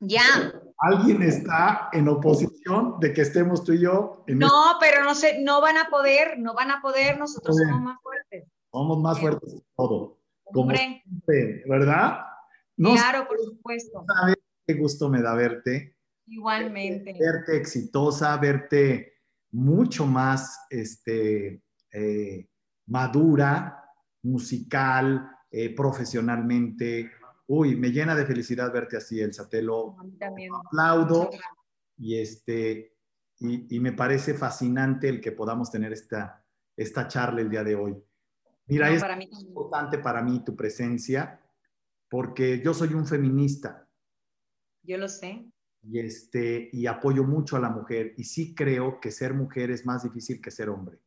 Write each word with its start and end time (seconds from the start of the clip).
Ya. 0.00 0.52
Alguien 0.78 1.22
está 1.22 1.90
en 1.92 2.08
oposición 2.08 2.98
de 3.00 3.12
que 3.12 3.20
estemos 3.20 3.62
tú 3.64 3.72
y 3.72 3.82
yo. 3.82 4.24
En 4.26 4.38
no, 4.38 4.76
pero 4.80 5.04
no 5.04 5.14
sé, 5.14 5.40
no 5.42 5.60
van 5.60 5.76
a 5.76 5.88
poder, 5.90 6.38
no 6.38 6.54
van 6.54 6.70
a 6.70 6.80
poder, 6.80 7.18
nosotros 7.18 7.56
somos 7.56 7.82
más 7.82 8.00
fuertes. 8.02 8.48
Somos 8.72 8.98
más 9.00 9.20
fuertes 9.20 9.52
en 9.52 9.62
todo. 9.76 10.18
Como 10.44 10.72
¿verdad? 11.66 12.20
claro, 12.76 13.28
por 13.28 13.38
supuesto. 13.38 14.04
¿Sabes 14.20 14.36
qué 14.66 14.74
gusto 14.74 15.08
me 15.10 15.20
da 15.20 15.34
verte? 15.34 15.96
Igualmente. 16.26 17.14
Verte 17.18 17.56
exitosa, 17.56 18.36
verte 18.38 19.20
mucho 19.52 20.06
más 20.06 20.66
este, 20.70 21.62
eh, 21.92 22.48
madura, 22.86 23.84
musical, 24.22 25.30
eh, 25.50 25.74
profesionalmente. 25.74 27.10
Uy, 27.52 27.74
me 27.74 27.90
llena 27.90 28.14
de 28.14 28.24
felicidad 28.24 28.72
verte 28.72 28.96
así, 28.96 29.20
Elsa. 29.20 29.48
Te 29.48 29.60
lo 29.60 29.96
aplaudo 30.68 31.30
y, 31.98 32.16
este, 32.16 32.94
y, 33.40 33.76
y, 33.76 33.80
me 33.80 33.92
parece 33.92 34.34
fascinante 34.34 35.08
el 35.08 35.20
que 35.20 35.32
podamos 35.32 35.68
tener 35.68 35.92
esta, 35.92 36.46
esta 36.76 37.08
charla 37.08 37.40
el 37.40 37.50
día 37.50 37.64
de 37.64 37.74
hoy. 37.74 38.00
Mira, 38.66 38.88
es 38.92 39.02
importante 39.42 39.98
para 39.98 40.22
mí 40.22 40.44
tu 40.44 40.54
presencia 40.54 41.40
porque 42.08 42.62
yo 42.62 42.72
soy 42.72 42.94
un 42.94 43.04
feminista. 43.04 43.84
Yo 44.84 44.96
lo 44.96 45.08
sé. 45.08 45.44
Y, 45.82 45.98
este, 45.98 46.70
y 46.72 46.86
apoyo 46.86 47.24
mucho 47.24 47.56
a 47.56 47.60
la 47.60 47.70
mujer 47.70 48.14
y 48.16 48.22
sí 48.22 48.54
creo 48.54 49.00
que 49.00 49.10
ser 49.10 49.34
mujer 49.34 49.72
es 49.72 49.84
más 49.84 50.04
difícil 50.04 50.40
que 50.40 50.52
ser 50.52 50.68
hombre. 50.68 51.00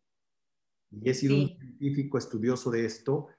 Y 0.92 1.10
he 1.10 1.14
sido 1.14 1.36
un 1.38 1.48
científico 1.58 2.18
estudioso 2.18 2.70
de 2.70 2.86
esto 2.86 3.30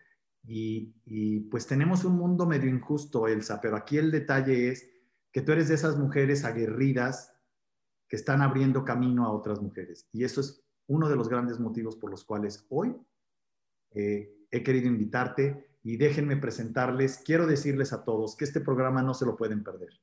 y, 0.46 1.40
pues 1.50 1.66
tenemos 1.66 2.04
un 2.04 2.16
mundo 2.16 2.46
medio 2.46 2.68
injusto, 2.68 3.26
Elsa, 3.26 3.60
pero 3.60 3.76
aquí 3.76 3.96
el 3.96 4.10
detalle 4.10 4.68
es 4.68 4.88
que 5.32 5.40
tú 5.40 5.52
eres 5.52 5.68
de 5.68 5.74
esas 5.74 5.96
mujeres 5.96 6.44
aguerridas 6.44 7.34
que 8.08 8.16
están 8.16 8.42
abriendo 8.42 8.84
camino 8.84 9.24
a 9.24 9.32
otras 9.32 9.60
mujeres. 9.60 10.08
Y 10.12 10.24
eso 10.24 10.40
es 10.40 10.62
uno 10.86 11.08
de 11.08 11.16
los 11.16 11.28
grandes 11.28 11.58
motivos 11.58 11.96
por 11.96 12.10
los 12.10 12.24
cuales 12.24 12.66
hoy 12.68 12.94
eh, 13.92 14.46
he 14.50 14.62
querido 14.62 14.88
invitarte 14.88 15.78
y 15.82 15.96
déjenme 15.96 16.36
presentarles, 16.36 17.18
quiero 17.24 17.46
decirles 17.46 17.92
a 17.92 18.04
todos 18.04 18.36
que 18.36 18.44
este 18.44 18.60
programa 18.60 19.02
no 19.02 19.14
se 19.14 19.26
lo 19.26 19.36
pueden 19.36 19.64
perder, 19.64 20.00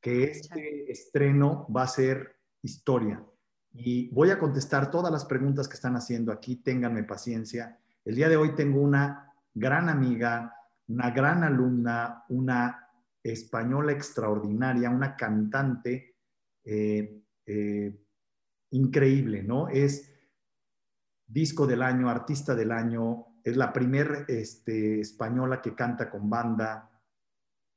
que 0.00 0.24
este 0.24 0.90
estreno 0.90 1.66
va 1.74 1.82
a 1.82 1.88
ser 1.88 2.36
historia 2.62 3.24
y 3.72 4.08
voy 4.10 4.30
a 4.30 4.38
contestar 4.38 4.90
todas 4.90 5.12
las 5.12 5.24
preguntas 5.24 5.68
que 5.68 5.74
están 5.74 5.96
haciendo 5.96 6.32
aquí, 6.32 6.56
ténganme 6.56 7.04
paciencia. 7.04 7.78
El 8.04 8.14
día 8.14 8.28
de 8.28 8.36
hoy 8.36 8.54
tengo 8.54 8.80
una 8.80 9.27
gran 9.58 9.88
amiga, 9.88 10.54
una 10.88 11.10
gran 11.10 11.44
alumna, 11.44 12.24
una 12.28 12.88
española 13.22 13.92
extraordinaria, 13.92 14.90
una 14.90 15.16
cantante 15.16 16.16
eh, 16.64 17.22
eh, 17.46 18.04
increíble, 18.70 19.42
¿no? 19.42 19.68
Es 19.68 20.14
disco 21.26 21.66
del 21.66 21.82
año, 21.82 22.08
artista 22.08 22.54
del 22.54 22.72
año, 22.72 23.26
es 23.44 23.56
la 23.56 23.72
primera 23.72 24.24
este, 24.28 25.00
española 25.00 25.60
que 25.60 25.74
canta 25.74 26.10
con 26.10 26.28
banda, 26.28 26.90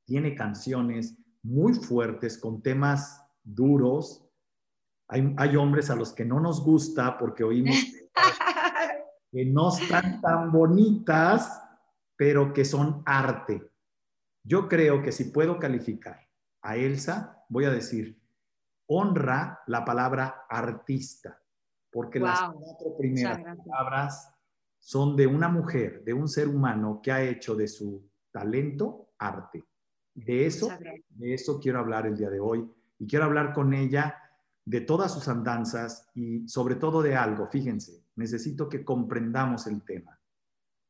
tiene 0.04 0.34
canciones 0.34 1.16
muy 1.42 1.74
fuertes 1.74 2.38
con 2.38 2.62
temas 2.62 3.22
duros. 3.42 4.24
Hay, 5.08 5.34
hay 5.36 5.56
hombres 5.56 5.90
a 5.90 5.96
los 5.96 6.12
que 6.12 6.24
no 6.24 6.40
nos 6.40 6.62
gusta 6.62 7.18
porque 7.18 7.44
oímos 7.44 7.76
que 9.32 9.44
no 9.46 9.70
están 9.74 10.20
tan 10.20 10.52
bonitas, 10.52 11.62
pero 12.22 12.52
que 12.52 12.64
son 12.64 13.02
arte. 13.04 13.68
Yo 14.44 14.68
creo 14.68 15.02
que 15.02 15.10
si 15.10 15.24
puedo 15.24 15.58
calificar 15.58 16.20
a 16.62 16.76
Elsa, 16.76 17.44
voy 17.48 17.64
a 17.64 17.70
decir, 17.70 18.16
honra 18.86 19.58
la 19.66 19.84
palabra 19.84 20.44
artista 20.48 21.42
porque 21.90 22.20
las 22.20 22.38
cuatro 22.42 22.96
primeras 22.96 23.42
palabras 23.66 24.32
son 24.78 25.16
de 25.16 25.26
una 25.26 25.48
mujer, 25.48 26.04
de 26.04 26.12
un 26.12 26.28
ser 26.28 26.46
humano 26.46 27.00
que 27.02 27.10
ha 27.10 27.24
hecho 27.24 27.56
de 27.56 27.66
su 27.66 28.08
talento 28.30 29.14
arte. 29.18 29.64
De 30.14 30.46
eso, 30.46 30.68
de 31.08 31.34
eso 31.34 31.58
quiero 31.58 31.80
hablar 31.80 32.06
el 32.06 32.16
día 32.16 32.30
de 32.30 32.38
hoy 32.38 32.64
y 33.00 33.06
quiero 33.08 33.24
hablar 33.24 33.52
con 33.52 33.74
ella 33.74 34.16
de 34.64 34.80
todas 34.80 35.12
sus 35.12 35.26
andanzas 35.26 36.08
y 36.14 36.46
sobre 36.46 36.76
todo 36.76 37.02
de 37.02 37.16
algo. 37.16 37.48
Fíjense, 37.48 38.04
necesito 38.14 38.68
que 38.68 38.84
comprendamos 38.84 39.66
el 39.66 39.82
tema. 39.82 40.20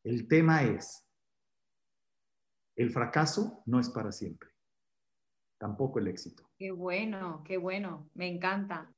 El 0.04 0.28
tema 0.28 0.64
es, 0.64 1.06
el 2.76 2.90
fracaso 2.90 3.62
no 3.66 3.80
es 3.80 3.90
para 3.90 4.12
siempre, 4.12 4.50
tampoco 5.58 5.98
el 5.98 6.08
éxito. 6.08 6.50
Qué 6.58 6.70
bueno, 6.70 7.42
qué 7.44 7.56
bueno, 7.56 8.10
me 8.14 8.28
encanta. 8.28 8.92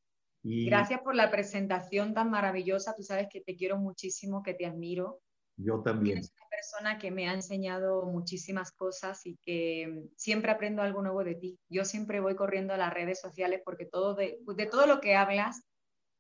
Gracias 0.45 1.01
por 1.01 1.15
la 1.15 1.31
presentación 1.31 2.13
tan 2.13 2.31
maravillosa. 2.31 2.95
Tú 2.95 3.03
sabes 3.03 3.29
que 3.31 3.41
te 3.41 3.57
quiero 3.57 3.79
muchísimo, 3.79 4.43
que 4.43 4.53
te 4.53 4.67
admiro. 4.67 5.23
Yo 5.57 5.81
también. 5.81 6.19
Eres 6.19 6.35
una 6.37 6.49
persona 6.51 6.99
que 6.99 7.11
me 7.11 7.29
ha 7.29 7.33
enseñado 7.33 8.05
muchísimas 8.07 8.73
cosas 8.73 9.25
y 9.25 9.37
que 9.37 10.05
siempre 10.17 10.51
aprendo 10.51 10.83
algo 10.83 11.01
nuevo 11.01 11.25
de 11.25 11.37
ti. 11.37 11.59
Yo 11.71 11.87
siempre 11.87 12.21
voy 12.21 12.37
corriendo 12.37 12.75
a 12.75 12.77
las 12.77 12.93
redes 12.93 13.21
sociales 13.21 13.63
porque 13.65 13.87
todo 13.87 14.15
de, 14.15 14.39
de 14.55 14.67
todo 14.67 14.87
lo 14.87 15.01
que 15.01 15.15
hablas, 15.15 15.63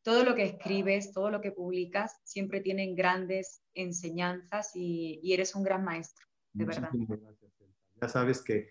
todo 0.02 0.24
lo 0.24 0.34
que 0.34 0.44
escribes, 0.44 1.12
todo 1.12 1.30
lo 1.30 1.40
que 1.42 1.52
publicas, 1.52 2.16
siempre 2.24 2.60
tienen 2.60 2.94
grandes 2.94 3.62
enseñanzas 3.74 4.70
y, 4.74 5.20
y 5.22 5.34
eres 5.34 5.54
un 5.54 5.64
gran 5.64 5.84
maestro, 5.84 6.26
de 6.52 6.64
verdad. 6.64 6.90
Gracias. 6.92 7.43
Ya 8.04 8.10
sabes 8.10 8.42
que, 8.42 8.68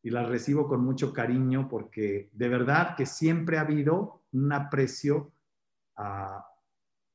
y 0.00 0.10
las 0.10 0.28
recibo 0.28 0.68
con 0.68 0.84
mucho 0.84 1.12
cariño 1.12 1.66
porque 1.68 2.30
de 2.32 2.48
verdad 2.48 2.94
que 2.96 3.04
siempre 3.04 3.58
ha 3.58 3.62
habido 3.62 4.22
un 4.30 4.52
aprecio 4.52 5.32
ah, 5.96 6.46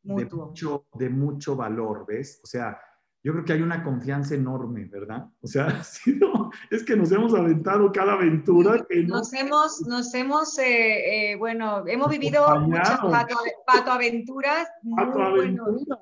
de, 0.03 0.25
mucho, 0.25 0.87
de 0.95 1.09
mucho 1.09 1.55
valor, 1.55 2.05
¿ves? 2.05 2.41
O 2.43 2.47
sea, 2.47 2.77
yo 3.23 3.31
creo 3.31 3.45
que 3.45 3.53
hay 3.53 3.61
una 3.61 3.83
confianza 3.85 4.35
enorme, 4.35 4.83
¿verdad? 4.91 5.29
O 5.39 5.47
sea, 5.47 5.67
es 6.69 6.83
que 6.83 6.97
nos 6.97 7.09
hemos 7.13 7.33
aventado 7.33 7.89
cada 7.93 8.13
aventura. 8.13 8.85
Que 8.89 9.03
nos 9.03 9.31
hemos, 9.33 9.79
nos 9.87 10.13
hemos 10.13 10.59
eh, 10.59 11.31
eh, 11.31 11.35
bueno, 11.37 11.87
hemos 11.87 12.09
vivido 12.09 12.59
muchas 12.59 12.99
pato, 12.99 13.37
pato 13.65 13.91
aventuras. 13.91 14.67
Pato 14.97 15.21
aventuras. 15.21 15.99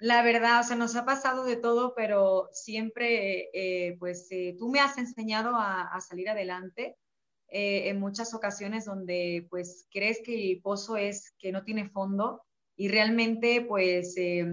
La 0.00 0.22
verdad, 0.22 0.60
o 0.60 0.64
sea, 0.64 0.76
nos 0.76 0.96
ha 0.96 1.04
pasado 1.04 1.44
de 1.44 1.56
todo, 1.56 1.94
pero 1.94 2.48
siempre, 2.52 3.50
eh, 3.52 3.96
pues, 3.98 4.28
tú 4.58 4.68
me 4.70 4.80
has 4.80 4.98
enseñado 4.98 5.54
a, 5.54 5.82
a 5.82 6.00
salir 6.00 6.28
adelante 6.28 6.96
eh, 7.52 7.88
en 7.88 7.98
muchas 7.98 8.32
ocasiones 8.32 8.84
donde 8.84 9.48
pues 9.50 9.88
crees 9.90 10.20
que 10.24 10.52
el 10.52 10.60
pozo 10.62 10.96
es 10.96 11.34
que 11.36 11.50
no 11.50 11.64
tiene 11.64 11.88
fondo 11.88 12.42
y 12.76 12.86
realmente 12.86 13.62
pues 13.62 14.16
eh, 14.18 14.46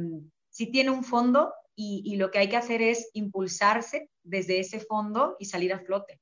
sí 0.50 0.72
tiene 0.72 0.90
un 0.90 1.04
fondo 1.04 1.54
y, 1.76 2.16
lo 2.16 2.32
que 2.32 2.40
hay 2.40 2.50
que 2.50 2.58
hacer 2.58 2.82
es 2.82 3.12
impulsarse 3.14 4.10
desde 4.24 4.60
ese 4.60 4.80
fondo 4.80 5.36
y 5.38 5.46
salir 5.46 5.74
a 5.74 5.80
flote. 5.80 6.20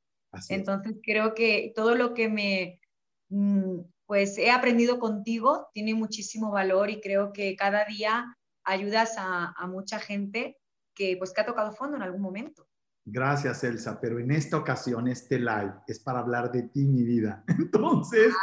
Entonces 0.50 0.98
creo 1.02 1.34
que 1.34 1.72
todo 1.74 1.96
lo 1.96 2.14
que 2.14 2.28
me 2.28 2.82
mm, 3.30 3.80
pues 4.06 4.38
he 4.38 4.52
aprendido 4.52 5.00
contigo 5.00 5.68
tiene 5.74 5.94
muchísimo 5.94 6.52
valor 6.52 6.90
y 6.90 7.00
creo 7.00 7.32
que 7.32 7.56
cada 7.56 7.86
día 7.86 8.36
ayudas 8.66 9.16
a, 9.18 9.54
a 9.58 9.68
mucha 9.68 10.00
gente 10.00 10.58
que 10.94 11.16
pues 11.18 11.34
que 11.34 11.42
ha 11.42 11.46
tocado 11.46 11.72
fondo 11.72 11.98
en 11.98 12.04
algún 12.04 12.22
momento. 12.22 12.68
Gracias, 13.08 13.64
Elsa, 13.64 14.02
pero 14.02 14.18
en 14.18 14.32
esta 14.32 14.58
ocasión 14.58 15.08
este 15.08 15.38
live 15.38 15.74
es 15.88 16.00
para 16.00 16.20
hablar 16.20 16.52
de 16.52 16.64
ti, 16.64 16.86
mi 16.86 17.04
vida. 17.04 17.44
Entonces, 17.48 18.34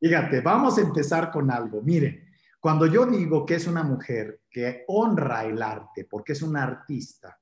fíjate, 0.00 0.40
vamos 0.40 0.78
a 0.78 0.80
empezar 0.80 1.30
con 1.30 1.50
algo. 1.50 1.82
Miren, 1.82 2.24
cuando 2.58 2.86
yo 2.86 3.04
digo 3.04 3.44
que 3.44 3.56
es 3.56 3.66
una 3.66 3.82
mujer 3.82 4.40
que 4.50 4.84
honra 4.88 5.44
el 5.44 5.60
arte, 5.60 6.06
porque 6.08 6.32
es 6.32 6.40
una 6.40 6.62
artista, 6.62 7.38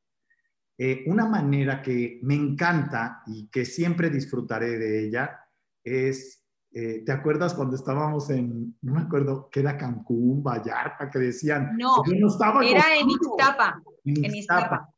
eh, 0.77 1.05
una 1.07 1.27
manera 1.27 1.81
que 1.81 2.19
me 2.23 2.35
encanta 2.35 3.23
y 3.29 3.49
que 3.49 3.65
siempre 3.65 4.11
disfrutaré 4.11 4.77
de 4.77 5.07
ella 5.07 5.41
es 5.85 6.44
eh, 6.75 7.03
¿te 7.07 7.13
acuerdas 7.13 7.55
cuando 7.55 7.77
estábamos 7.77 8.29
en, 8.31 8.77
no 8.83 8.95
me 8.95 9.03
acuerdo, 9.03 9.49
que 9.51 9.61
era 9.61 9.79
Cancún, 9.79 10.43
Vallarta, 10.43 11.09
que 11.09 11.19
decían, 11.19 11.77
no, 11.79 12.03
estaba 12.29 12.65
era 12.65 12.97
en 12.99 13.09
Ixtapa, 13.09 13.81
en 14.05 14.35
Ixtapa 14.35 14.95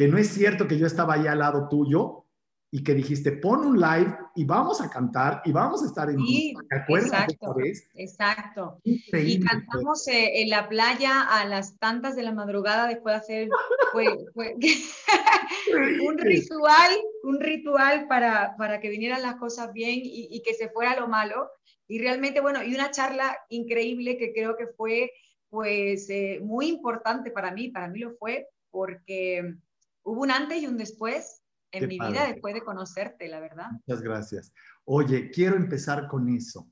que 0.00 0.08
no 0.08 0.16
es 0.16 0.28
cierto 0.28 0.66
que 0.66 0.78
yo 0.78 0.86
estaba 0.86 1.12
ahí 1.12 1.26
al 1.26 1.40
lado 1.40 1.68
tuyo 1.68 2.24
y 2.72 2.84
que 2.84 2.94
dijiste, 2.94 3.32
pon 3.32 3.66
un 3.66 3.80
live 3.80 4.16
y 4.36 4.44
vamos 4.44 4.80
a 4.80 4.88
cantar 4.88 5.42
y 5.44 5.50
vamos 5.50 5.82
a 5.82 5.86
estar 5.86 6.08
en 6.08 6.20
sí, 6.20 6.54
Exacto, 6.88 7.56
exacto. 7.94 8.78
Y 8.84 9.40
cantamos 9.40 10.06
eh, 10.06 10.42
en 10.42 10.50
la 10.50 10.68
playa 10.68 11.22
a 11.22 11.44
las 11.46 11.78
tantas 11.78 12.14
de 12.14 12.22
la 12.22 12.32
madrugada 12.32 12.86
después 12.86 13.14
de 13.14 13.18
hacer 13.18 13.48
un 16.06 16.18
ritual, 16.18 16.92
un 17.24 17.40
ritual 17.40 18.06
para, 18.06 18.54
para 18.56 18.80
que 18.80 18.88
vinieran 18.88 19.22
las 19.22 19.34
cosas 19.36 19.72
bien 19.72 20.00
y, 20.02 20.40
que 20.42 20.54
se 20.54 20.68
fuera 20.68 20.98
lo 20.98 21.08
malo. 21.08 21.50
Y 21.88 21.98
realmente, 21.98 22.40
bueno, 22.40 22.62
y 22.62 22.72
una 22.72 22.92
charla 22.92 23.36
increíble 23.48 24.16
que 24.16 24.32
creo 24.32 24.56
que 24.56 24.68
fue 24.68 25.10
pues 25.48 26.08
eh, 26.08 26.38
muy 26.40 26.68
importante 26.68 27.32
para 27.32 27.50
mí, 27.50 27.70
para 27.70 27.88
mí 27.88 27.98
lo 27.98 28.14
fue, 28.14 28.46
porque 28.70 29.56
hubo 30.04 30.22
un 30.22 30.30
antes 30.30 30.62
y 30.62 30.68
un 30.68 30.78
después 30.78 31.39
en 31.72 31.88
mi 31.88 31.98
vida 31.98 32.26
después 32.26 32.54
de 32.54 32.62
conocerte, 32.62 33.28
la 33.28 33.40
verdad. 33.40 33.70
Muchas 33.86 34.02
gracias. 34.02 34.52
Oye, 34.84 35.30
quiero 35.30 35.56
empezar 35.56 36.08
con 36.08 36.28
eso. 36.28 36.70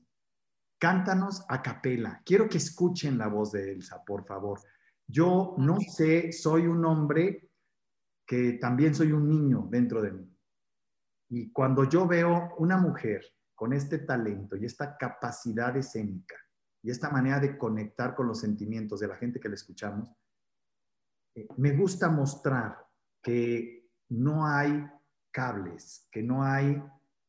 Cántanos 0.77 1.45
a 1.49 1.61
capela. 1.61 2.21
Quiero 2.25 2.47
que 2.47 2.57
escuchen 2.57 3.17
la 3.17 3.27
voz 3.27 3.51
de 3.51 3.71
Elsa, 3.71 4.03
por 4.05 4.25
favor. 4.25 4.59
Yo 5.07 5.55
no 5.57 5.79
sé, 5.79 6.31
soy 6.31 6.67
un 6.67 6.85
hombre 6.85 7.49
que 8.25 8.53
también 8.53 8.93
soy 8.93 9.11
un 9.11 9.27
niño 9.27 9.67
dentro 9.69 10.01
de 10.01 10.11
mí. 10.11 10.37
Y 11.29 11.51
cuando 11.51 11.83
yo 11.83 12.07
veo 12.07 12.55
una 12.57 12.77
mujer 12.77 13.23
con 13.55 13.73
este 13.73 13.99
talento 13.99 14.55
y 14.55 14.65
esta 14.65 14.97
capacidad 14.97 15.75
escénica 15.75 16.35
y 16.81 16.91
esta 16.91 17.09
manera 17.09 17.39
de 17.39 17.57
conectar 17.57 18.15
con 18.15 18.27
los 18.27 18.39
sentimientos 18.39 18.99
de 18.99 19.07
la 19.07 19.15
gente 19.15 19.39
que 19.39 19.49
le 19.49 19.55
escuchamos, 19.55 20.09
eh, 21.35 21.47
me 21.57 21.75
gusta 21.75 22.09
mostrar 22.09 22.77
que 23.21 23.78
no 24.09 24.45
hay 24.45 24.85
cables, 25.31 26.07
que 26.11 26.23
no 26.23 26.43
hay 26.43 26.81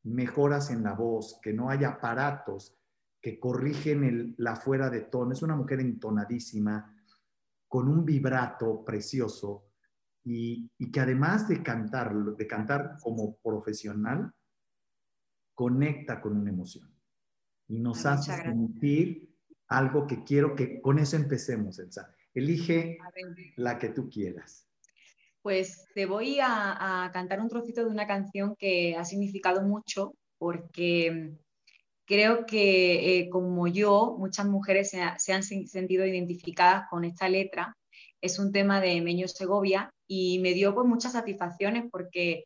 mejoras 0.03 0.71
en 0.71 0.83
la 0.83 0.95
voz, 0.95 1.39
que 1.43 1.53
no 1.53 1.71
hay 1.71 1.85
aparatos 1.85 2.77
que 3.21 3.39
corrigen 3.39 4.35
la 4.39 4.57
fuera 4.57 4.89
de 4.89 5.03
tono. 5.03 5.33
Es 5.33 5.43
una 5.43 5.57
mujer 5.57 5.81
entonadísima, 5.81 6.97
con 7.69 7.89
un 7.89 8.05
vibrato 8.05 8.85
precioso 8.85 9.71
y, 10.25 10.71
que 10.91 11.01
además 11.01 11.49
de 11.49 11.63
cantar, 11.63 12.15
de 12.15 12.47
cantar 12.47 12.97
como 13.03 13.37
profesional, 13.37 14.33
conecta 15.55 16.21
con 16.21 16.37
una 16.37 16.51
emoción 16.51 16.91
y 17.69 17.79
nos 17.79 18.07
hace 18.07 18.35
sentir 18.43 19.37
algo 19.69 20.07
que 20.07 20.25
quiero 20.25 20.57
que 20.57 20.81
con 20.81 20.99
eso 20.99 21.17
empecemos, 21.17 21.79
Elsa. 21.79 22.13
Elige 22.33 22.99
la 23.57 23.79
que 23.79 23.91
tú 23.91 24.09
quieras. 24.09 24.70
Pues 25.43 25.87
te 25.95 26.05
voy 26.05 26.39
a, 26.43 27.11
cantar 27.15 27.41
un 27.41 27.49
trocito 27.49 27.83
de 27.83 27.91
una 27.91 28.07
canción 28.07 28.55
que 28.57 28.95
ha 28.97 29.05
significado 29.05 29.63
mucho 29.63 30.15
porque 30.39 31.33
creo 32.05 32.45
que 32.45 33.19
eh, 33.21 33.31
como 33.31 33.67
yo, 33.67 34.17
muchas 34.19 34.47
mujeres 34.47 34.91
se, 34.91 35.33
han 35.33 35.43
sentido 35.43 36.05
identificadas 36.05 36.85
con 36.91 37.05
esta 37.05 37.29
letra. 37.29 37.75
Es 38.21 38.39
un 38.39 38.53
tema 38.53 38.83
de 38.83 39.01
Meño 39.01 39.29
Segovia 39.29 39.91
y 40.07 40.41
me 40.41 40.53
dio 40.53 40.75
pues, 40.75 40.87
muchas 40.87 41.13
satisfacciones 41.13 41.85
porque 41.91 42.45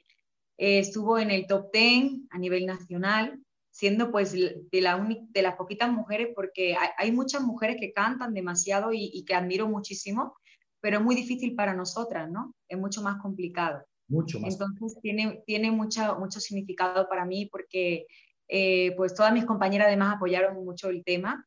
eh, 0.56 0.78
estuvo 0.78 1.18
en 1.18 1.32
el 1.32 1.48
top 1.48 1.72
10 1.72 2.12
a 2.30 2.38
nivel 2.38 2.64
nacional, 2.64 3.40
siendo 3.72 4.12
pues 4.12 4.30
de, 4.30 4.80
la 4.80 5.04
de 5.30 5.42
las 5.42 5.56
poquitas 5.56 5.90
mujeres, 5.90 6.28
porque 6.32 6.76
hay, 6.96 7.10
muchas 7.10 7.42
mujeres 7.42 7.76
que 7.80 7.92
cantan 7.92 8.34
demasiado 8.34 8.90
y 8.92 9.24
que 9.24 9.34
admiro 9.34 9.68
muchísimo, 9.68 10.36
pero 10.84 10.98
es 10.98 11.02
muy 11.02 11.14
difícil 11.14 11.54
para 11.54 11.72
nosotras, 11.72 12.30
¿no? 12.30 12.54
Es 12.74 12.80
mucho 12.80 13.02
más 13.02 13.20
complicado. 13.20 13.84
Mucho 14.08 14.38
más. 14.38 14.52
Entonces 14.52 15.00
tiene, 15.00 15.42
tiene 15.46 15.70
mucha, 15.70 16.14
mucho 16.14 16.40
significado 16.40 17.08
para 17.08 17.24
mí 17.24 17.46
porque 17.46 18.06
eh, 18.48 18.92
pues 18.96 19.14
todas 19.14 19.32
mis 19.32 19.44
compañeras 19.44 19.88
además 19.88 20.16
apoyaron 20.16 20.64
mucho 20.64 20.90
el 20.90 21.02
tema, 21.04 21.46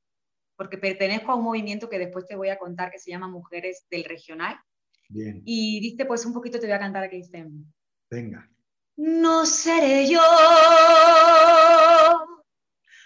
porque 0.56 0.78
pertenezco 0.78 1.32
a 1.32 1.36
un 1.36 1.44
movimiento 1.44 1.90
que 1.90 2.00
después 2.00 2.26
te 2.26 2.36
voy 2.36 2.50
a 2.50 2.58
contar 2.58 2.92
que 2.92 3.00
se 3.00 3.12
llama 3.12 3.28
Mujeres 3.28 3.86
del 3.90 4.04
Regional. 4.04 4.58
Bien. 5.10 5.42
Y 5.46 5.80
dice, 5.80 6.06
pues 6.06 6.26
un 6.26 6.34
poquito 6.34 6.60
te 6.60 6.66
voy 6.66 6.76
a 6.76 6.80
cantar 6.80 7.10
que 7.10 7.18
dice. 7.18 7.46
Venga. 8.10 8.50
No 8.98 9.46
seré 9.46 10.10
yo, 10.10 10.20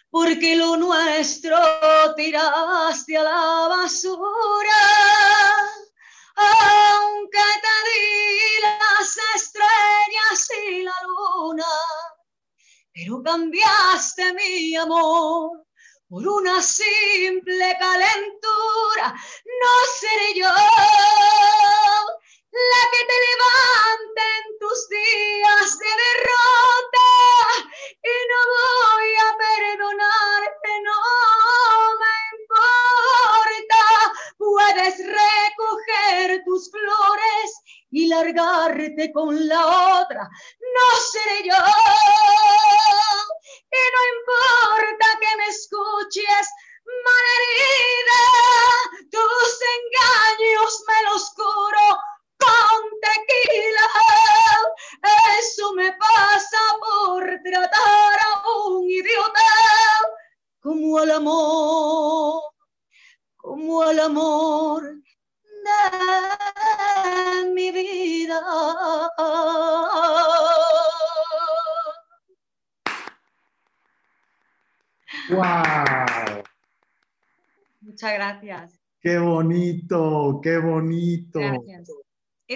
porque 0.09 0.55
lo 0.55 0.77
nuestro 0.77 1.57
tiraste 2.15 3.17
a 3.17 3.23
la 3.23 3.67
basura 3.69 4.71
aunque 6.41 7.45
te 7.61 7.75
di 7.89 8.61
las 8.61 9.17
estrellas 9.35 10.39
y 10.67 10.83
la 10.83 10.97
luna, 11.03 11.73
pero 12.93 13.21
cambiaste 13.23 14.33
mi 14.33 14.75
amor 14.75 15.65
por 16.09 16.27
una 16.27 16.61
simple 16.61 17.77
calentura. 17.79 19.15
No 19.61 19.73
seré 19.99 20.33
yo 20.35 20.49
la 22.51 22.81
que 22.91 23.01
te 23.09 23.17
levante 23.27 24.21
en 24.39 24.59
tus 24.59 24.89
días 24.89 25.79
de 25.79 25.91
derrota 26.03 27.09
y 28.03 28.15
no 28.31 28.39
voy 28.51 29.09
a 29.15 29.29
perdonarte, 29.37 30.50
Puedes 34.73 34.97
recoger 34.99 36.43
tus 36.45 36.71
flores 36.71 37.61
y 37.89 38.07
largarte 38.07 39.11
con 39.11 39.47
la 39.47 40.01
otra. 40.01 40.21
No 40.23 40.87
seré 41.11 41.49
yo. 41.49 41.70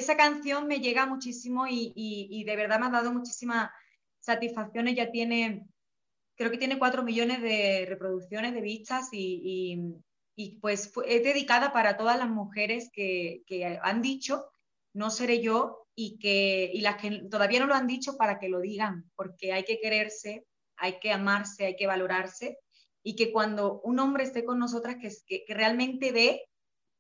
Esa 0.06 0.16
canción 0.16 0.68
me 0.68 0.80
llega 0.80 1.08
muchísimo 1.08 1.66
y, 1.68 2.44
de 2.46 2.56
verdad 2.56 2.80
me 2.80 2.86
ha 2.86 2.92
dado 2.92 3.12
muchísimas 3.12 3.72
satisfacciones. 4.20 4.96
Ya 4.96 5.12
tiene, 5.12 5.66
creo 6.36 6.52
que 6.52 6.60
tiene 6.60 6.78
cuatro 6.78 7.04
millones 7.04 7.42
de 7.42 7.86
reproducciones, 7.90 8.54
de 8.54 8.62
vistas 8.62 9.10
y, 9.12 9.96
pues 10.62 10.92
es 11.08 11.24
dedicada 11.24 11.74
para 11.74 11.98
todas 11.98 12.18
las 12.18 12.30
mujeres 12.30 12.90
que, 12.94 13.44
han 13.82 14.02
dicho, 14.04 14.46
no 14.94 15.10
seré 15.10 15.42
yo, 15.42 15.88
y, 15.96 16.20
que, 16.20 16.72
las 16.82 16.98
que 16.98 17.24
todavía 17.32 17.62
no 17.62 17.68
lo 17.68 17.74
han 17.74 17.88
dicho 17.88 18.18
para 18.18 18.38
que 18.38 18.50
lo 18.50 18.60
digan, 18.60 19.10
porque 19.16 19.54
hay 19.54 19.64
que 19.64 19.80
quererse, 19.80 20.46
hay 20.78 21.00
que 21.00 21.12
amarse, 21.12 21.66
hay 21.66 21.76
que 21.78 21.88
valorarse 21.88 22.60
y 23.02 23.16
que 23.16 23.32
cuando 23.32 23.80
un 23.82 24.00
hombre 24.00 24.24
esté 24.24 24.44
con 24.44 24.60
nosotras, 24.60 24.98
que, 25.00 25.46
que 25.46 25.54
realmente 25.54 26.12
ve 26.12 26.44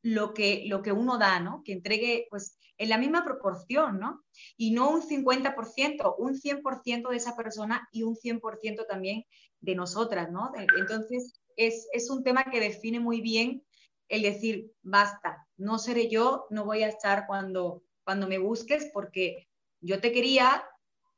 lo 0.05 0.35
que, 0.35 0.65
lo 0.67 0.83
que 0.83 0.91
uno 0.91 1.17
da, 1.17 1.39
¿no? 1.39 1.63
Que 1.63 1.74
entregue, 1.74 2.27
pues, 2.29 2.59
en 2.77 2.89
la 2.89 3.00
misma 3.00 3.25
proporción, 3.25 4.00
¿no? 4.00 4.24
Y 4.55 4.69
no 4.69 4.91
un 4.91 5.01
50%, 5.01 6.15
un 6.19 6.35
100% 6.35 7.09
de 7.09 7.17
esa 7.17 7.35
persona 7.35 7.89
y 7.91 8.03
un 8.03 8.15
100% 8.15 8.85
también 8.88 9.25
de 9.62 9.74
nosotras, 9.74 10.31
¿no? 10.31 10.51
Entonces, 10.77 11.41
es, 11.57 11.88
es 11.91 12.12
un 12.12 12.24
tema 12.24 12.43
que 12.51 12.59
define 12.59 13.00
muy 13.00 13.19
bien 13.19 13.63
el 14.07 14.21
decir, 14.21 14.71
basta, 14.83 15.47
no 15.57 15.79
seré 15.79 16.07
yo, 16.07 16.45
no 16.51 16.65
voy 16.65 16.83
a 16.83 16.88
estar 16.88 17.25
cuando, 17.25 17.81
cuando 18.03 18.27
me 18.27 18.38
busques 18.38 18.91
porque 18.93 19.47
yo 19.81 20.00
te 20.01 20.12
quería, 20.12 20.63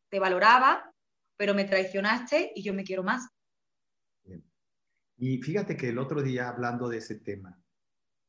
te 0.10 0.20
valoraba, 0.20 0.94
pero 1.36 1.54
me 1.54 1.66
traicionaste 1.66 2.54
y 2.56 2.64
yo 2.64 2.74
me 2.74 2.86
quiero 2.86 3.04
más. 3.04 3.28
Y 5.18 5.42
fíjate 5.42 5.76
que 5.76 5.90
el 5.90 6.00
otro 6.00 6.22
día 6.22 6.48
hablando 6.48 6.88
de 6.88 7.00
ese 7.00 7.16
tema, 7.16 7.62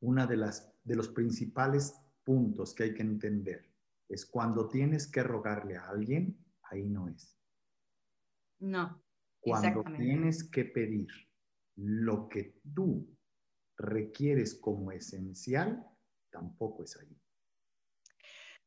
una 0.01 0.27
de 0.27 0.37
las 0.37 0.73
de 0.85 0.97
los 0.97 1.09
principales 1.09 1.95
puntos 2.25 2.75
que 2.75 2.85
hay 2.85 2.95
que 2.95 3.03
entender 3.03 3.71
es 4.09 4.25
cuando 4.25 4.69
tienes 4.69 5.07
que 5.07 5.23
rogarle 5.23 5.77
a 5.77 5.89
alguien, 5.89 6.39
ahí 6.63 6.89
no 6.89 7.09
es. 7.09 7.39
No. 8.59 9.03
Cuando 9.41 9.85
tienes 9.97 10.45
que 10.45 10.65
pedir 10.65 11.09
lo 11.77 12.29
que 12.29 12.55
tú 12.75 13.07
requieres 13.77 14.55
como 14.55 14.93
esencial, 14.93 15.87
tampoco 16.31 16.85
es 16.85 16.97
ahí. 16.97 17.17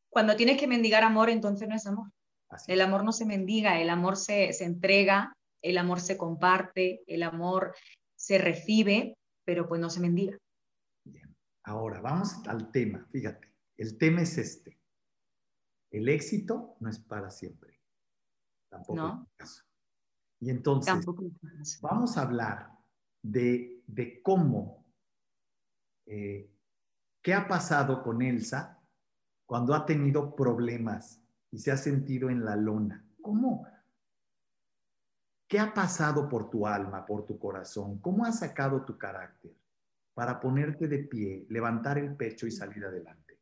Cuando 0.10 0.36
tienes 0.36 0.60
que 0.60 0.68
mendigar 0.68 1.04
amor, 1.04 1.30
entonces 1.30 1.68
no 1.68 1.76
es 1.76 1.88
amor. 1.88 2.12
el 2.68 2.82
amor 2.82 3.04
no 3.04 3.12
se 3.12 3.26
mendiga, 3.26 3.82
el 3.82 3.90
amor 3.90 4.16
se, 4.16 4.54
se 4.54 4.66
entrega, 4.66 5.36
el 5.62 5.78
amor 5.78 6.00
se 6.00 6.18
comparte, 6.18 7.02
el 7.08 7.24
amor 7.24 7.76
se 8.16 8.38
recibe, 8.38 9.18
pero 9.44 9.68
pues 9.68 9.82
no 9.82 9.90
se 9.90 10.00
mendiga. 10.00 10.38
Ahora, 11.64 12.02
vamos 12.02 12.36
al 12.48 12.72
tema, 12.72 13.06
fíjate. 13.12 13.48
El 13.78 13.98
tema 13.98 14.22
es 14.22 14.38
este. 14.38 14.80
El 15.92 16.10
éxito 16.10 16.76
no 16.80 16.90
es 16.90 17.00
para 17.00 17.30
siempre. 17.30 17.80
Tampoco 18.70 19.28
caso. 19.36 19.64
Y 20.40 20.50
entonces, 20.50 21.06
vamos 21.82 22.18
a 22.18 22.22
hablar 22.24 22.72
de, 23.22 24.22
cómo, 24.24 24.86
eh, 26.08 26.50
qué 27.22 27.34
ha 27.34 27.48
pasado 27.48 28.02
con 28.02 28.22
Elsa 28.22 28.80
cuando 29.46 29.76
ha 29.76 29.86
tenido 29.86 30.36
problemas 30.36 31.22
y 31.52 31.60
se 31.60 31.72
ha 31.72 31.78
sentido 31.78 32.30
en 32.30 32.44
la 32.44 32.56
lona. 32.56 33.06
¿Cómo? 33.22 33.68
¿Qué 35.48 35.60
ha 35.60 35.74
pasado 35.74 36.28
por 36.28 36.50
tu 36.50 36.66
alma, 36.66 37.06
por 37.06 37.26
tu 37.26 37.38
corazón? 37.38 38.00
¿Cómo 38.00 38.26
has 38.26 38.40
sacado 38.40 38.84
tu 38.84 38.98
carácter 38.98 39.61
para 40.14 40.40
ponerte 40.40 40.88
de 40.88 41.00
pie, 41.00 41.46
levantar 41.50 41.98
el 41.98 42.16
pecho 42.16 42.48
y 42.48 42.52
salir 42.52 42.84
adelante? 42.86 43.40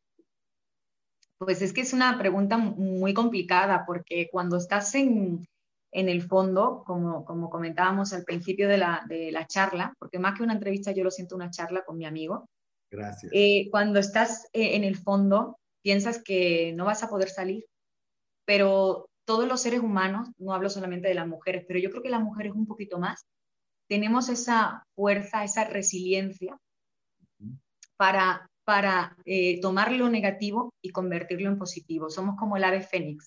Pues 1.38 1.62
es 1.62 1.72
que 1.72 1.80
es 1.80 1.92
una 1.92 2.18
pregunta 2.18 2.58
muy 2.58 3.14
complicada 3.14 3.84
porque 3.86 4.28
cuando 4.30 4.58
estás 4.58 4.94
en, 4.94 5.48
en 5.90 6.08
el 6.08 6.22
fondo, 6.22 6.84
como, 6.86 7.24
como 7.24 7.48
comentábamos 7.48 8.12
al 8.12 8.24
principio 8.24 8.68
de 8.68 8.78
la, 8.78 9.04
de 9.08 9.32
la, 9.32 9.46
charla, 9.46 9.94
porque 9.98 10.18
más 10.18 10.36
que 10.36 10.42
una 10.42 10.52
entrevista 10.52 10.92
yo 10.92 11.02
lo 11.02 11.10
siento 11.10 11.36
una 11.36 11.50
charla 11.50 11.82
con 11.84 11.96
mi 11.96 12.04
amigo. 12.04 12.48
Gracias. 12.90 13.32
Eh, 13.34 13.68
cuando 13.70 13.98
estás 13.98 14.48
eh, 14.52 14.76
en 14.76 14.84
el 14.84 14.96
fondo, 14.96 15.58
piensas 15.82 16.22
que 16.22 16.72
no 16.74 16.84
vas 16.84 17.02
a 17.02 17.08
poder 17.08 17.30
salir, 17.30 17.64
pero 18.44 19.08
todos 19.24 19.48
los 19.48 19.62
seres 19.62 19.80
humanos, 19.80 20.28
no 20.38 20.52
hablo 20.52 20.68
solamente 20.68 21.08
de 21.08 21.14
las 21.14 21.26
mujeres, 21.26 21.64
pero 21.66 21.78
yo 21.78 21.90
creo 21.90 22.02
que 22.02 22.10
las 22.10 22.22
mujeres 22.22 22.52
un 22.52 22.66
poquito 22.66 22.98
más, 22.98 23.24
tenemos 23.90 24.28
esa 24.28 24.86
fuerza, 24.94 25.42
esa 25.42 25.64
resiliencia 25.64 26.56
para, 27.96 28.48
para 28.64 29.16
eh, 29.24 29.60
tomar 29.60 29.90
lo 29.90 30.08
negativo 30.08 30.72
y 30.80 30.90
convertirlo 30.90 31.48
en 31.48 31.58
positivo. 31.58 32.08
Somos 32.08 32.36
como 32.38 32.56
el 32.56 32.62
ave 32.62 32.82
fénix. 32.82 33.26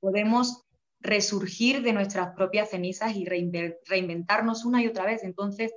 Podemos 0.00 0.62
resurgir 1.00 1.82
de 1.82 1.92
nuestras 1.92 2.34
propias 2.34 2.70
cenizas 2.70 3.14
y 3.14 3.26
reinventarnos 3.26 4.64
una 4.64 4.82
y 4.82 4.86
otra 4.86 5.04
vez. 5.04 5.22
Entonces, 5.22 5.70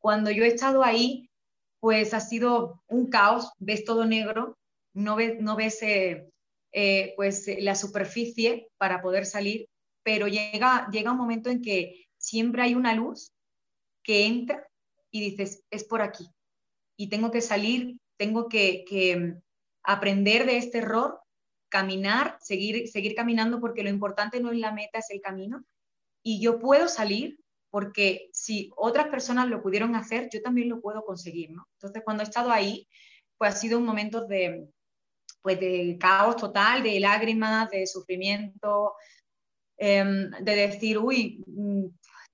cuando 0.00 0.30
yo 0.30 0.44
he 0.44 0.48
estado 0.48 0.82
ahí, 0.82 1.28
pues 1.78 2.14
ha 2.14 2.20
sido 2.20 2.82
un 2.88 3.10
caos, 3.10 3.52
ves 3.58 3.84
todo 3.84 4.06
negro, 4.06 4.56
no 4.94 5.16
ves, 5.16 5.38
no 5.38 5.54
ves 5.54 5.82
eh, 5.82 6.30
eh, 6.72 7.12
pues 7.14 7.46
la 7.58 7.74
superficie 7.74 8.68
para 8.78 9.02
poder 9.02 9.26
salir, 9.26 9.66
pero 10.02 10.28
llega, 10.28 10.88
llega 10.90 11.12
un 11.12 11.18
momento 11.18 11.50
en 11.50 11.60
que 11.60 12.06
siempre 12.16 12.62
hay 12.62 12.74
una 12.74 12.94
luz 12.94 13.32
que 14.06 14.24
entra 14.24 14.66
y 15.10 15.20
dices, 15.20 15.64
es 15.70 15.84
por 15.84 16.00
aquí. 16.00 16.28
Y 16.96 17.08
tengo 17.08 17.30
que 17.30 17.40
salir, 17.40 17.98
tengo 18.16 18.48
que, 18.48 18.84
que 18.88 19.34
aprender 19.82 20.46
de 20.46 20.58
este 20.58 20.78
error 20.78 21.20
caminar, 21.68 22.38
seguir, 22.40 22.88
seguir 22.88 23.16
caminando 23.16 23.60
porque 23.60 23.82
lo 23.82 23.90
importante 23.90 24.40
no 24.40 24.52
es 24.52 24.58
la 24.58 24.72
meta, 24.72 25.00
es 25.00 25.10
el 25.10 25.20
camino. 25.20 25.64
Y 26.22 26.40
yo 26.40 26.60
puedo 26.60 26.88
salir 26.88 27.38
porque 27.70 28.30
si 28.32 28.70
otras 28.76 29.08
personas 29.08 29.48
lo 29.48 29.60
pudieron 29.60 29.96
hacer, 29.96 30.28
yo 30.32 30.40
también 30.40 30.68
lo 30.68 30.80
puedo 30.80 31.04
conseguir, 31.04 31.50
¿no? 31.50 31.68
Entonces, 31.74 32.02
cuando 32.04 32.22
he 32.22 32.26
estado 32.26 32.50
ahí, 32.52 32.88
pues 33.36 33.54
ha 33.54 33.56
sido 33.56 33.78
un 33.78 33.84
momento 33.84 34.24
de, 34.24 34.68
pues 35.42 35.58
de 35.58 35.96
caos 35.98 36.36
total, 36.36 36.84
de 36.84 37.00
lágrimas, 37.00 37.68
de 37.70 37.86
sufrimiento, 37.86 38.94
em, 39.76 40.30
de 40.30 40.56
decir, 40.56 40.96
uy, 40.96 41.42
mm, 41.46 41.86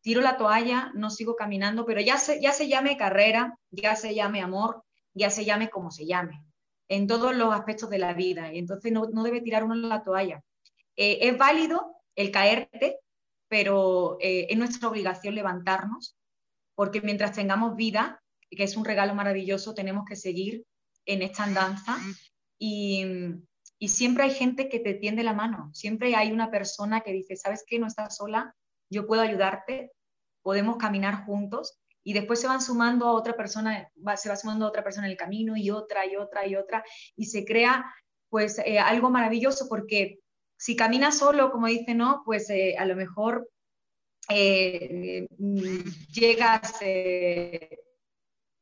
tiro 0.03 0.21
la 0.21 0.37
toalla, 0.37 0.91
no 0.95 1.11
sigo 1.11 1.37
caminando, 1.37 1.87
pero 1.87 2.01
ya 2.01 2.19
se, 2.19 2.41
ya 2.41 2.53
se 2.53 2.69
llame 2.69 2.97
carrera, 2.97 3.59
ya 3.71 3.97
se 3.97 4.15
llame 4.15 4.43
amor, 4.43 4.83
ya 5.15 5.31
se 5.31 5.45
llame 5.45 5.71
como 5.71 5.91
se 5.91 6.07
llame 6.07 6.45
en 6.89 7.07
todos 7.07 7.35
los 7.35 7.55
aspectos 7.55 7.89
de 7.89 7.99
la 7.99 8.13
vida. 8.13 8.53
Y 8.53 8.59
entonces 8.59 8.93
no, 8.93 9.07
debe 9.23 9.41
tirar 9.41 9.65
uno 9.65 9.75
la 9.75 10.03
toalla. 10.03 10.43
Eh, 10.97 11.19
es 11.23 11.39
válido 11.39 11.97
el 12.17 12.31
caerte, 12.31 12.99
pero 13.49 14.19
eh, 14.21 14.47
es 14.51 14.59
nuestra 14.59 14.89
obligación 14.89 15.35
levantarnos, 15.35 16.17
porque 16.75 17.01
mientras 17.01 17.33
tengamos 17.33 17.77
vida, 17.77 18.23
que 18.51 18.65
es 18.65 18.77
un 18.77 18.85
regalo 18.85 19.15
maravilloso, 19.15 19.73
tenemos 19.73 20.05
que 20.07 20.17
seguir 20.17 20.65
en 21.07 21.23
esta 21.23 21.45
andanza. 21.45 21.97
Y, 22.59 23.07
y 23.79 23.89
siempre 23.89 24.25
hay 24.25 24.31
gente 24.31 24.69
que 24.69 24.81
te 24.81 24.95
tiende 24.95 25.23
la 25.23 25.33
mano, 25.33 25.71
siempre 25.73 26.15
hay 26.15 26.31
una 26.31 26.51
persona 26.51 27.01
que 27.01 27.13
dice, 27.13 27.37
¿sabes 27.37 27.65
qué? 27.67 27.79
No 27.79 27.87
estás 27.87 28.17
sola, 28.17 28.55
yo 28.93 29.07
puedo 29.07 29.23
ayudarte, 29.23 29.93
podemos 30.43 30.77
caminar 30.77 31.25
juntos 31.25 31.79
y 32.05 32.13
después 32.13 32.41
se 32.41 32.49
van 32.49 32.61
sumando 32.61 33.07
a 33.07 33.13
otra 33.13 33.37
persona, 33.37 33.91
se 34.17 34.29
va 34.29 34.37
sumando 34.37 34.65
a 34.65 34.69
otra 34.69 34.85
persona 34.85 35.07
en 35.07 35.13
el 35.13 35.17
camino 35.17 35.57
y 35.57 35.71
otra 35.71 36.07
y 36.07 36.17
otra 36.17 36.47
y 36.47 36.57
otra 36.57 36.85
y 37.17 37.27
se 37.27 37.45
crea 37.45 37.85
pues 38.29 38.59
eh, 38.65 38.79
algo 38.79 39.11
maravilloso 39.11 39.69
porque 39.69 40.19
si 40.57 40.77
caminas 40.77 41.19
solo, 41.19 41.51
como 41.51 41.67
dice, 41.67 41.95
¿no? 41.95 42.23
Pues 42.25 42.49
eh, 42.51 42.77
a 42.79 42.85
lo 42.87 42.97
mejor 42.97 43.49
eh, 44.29 45.27
llegas 46.13 46.75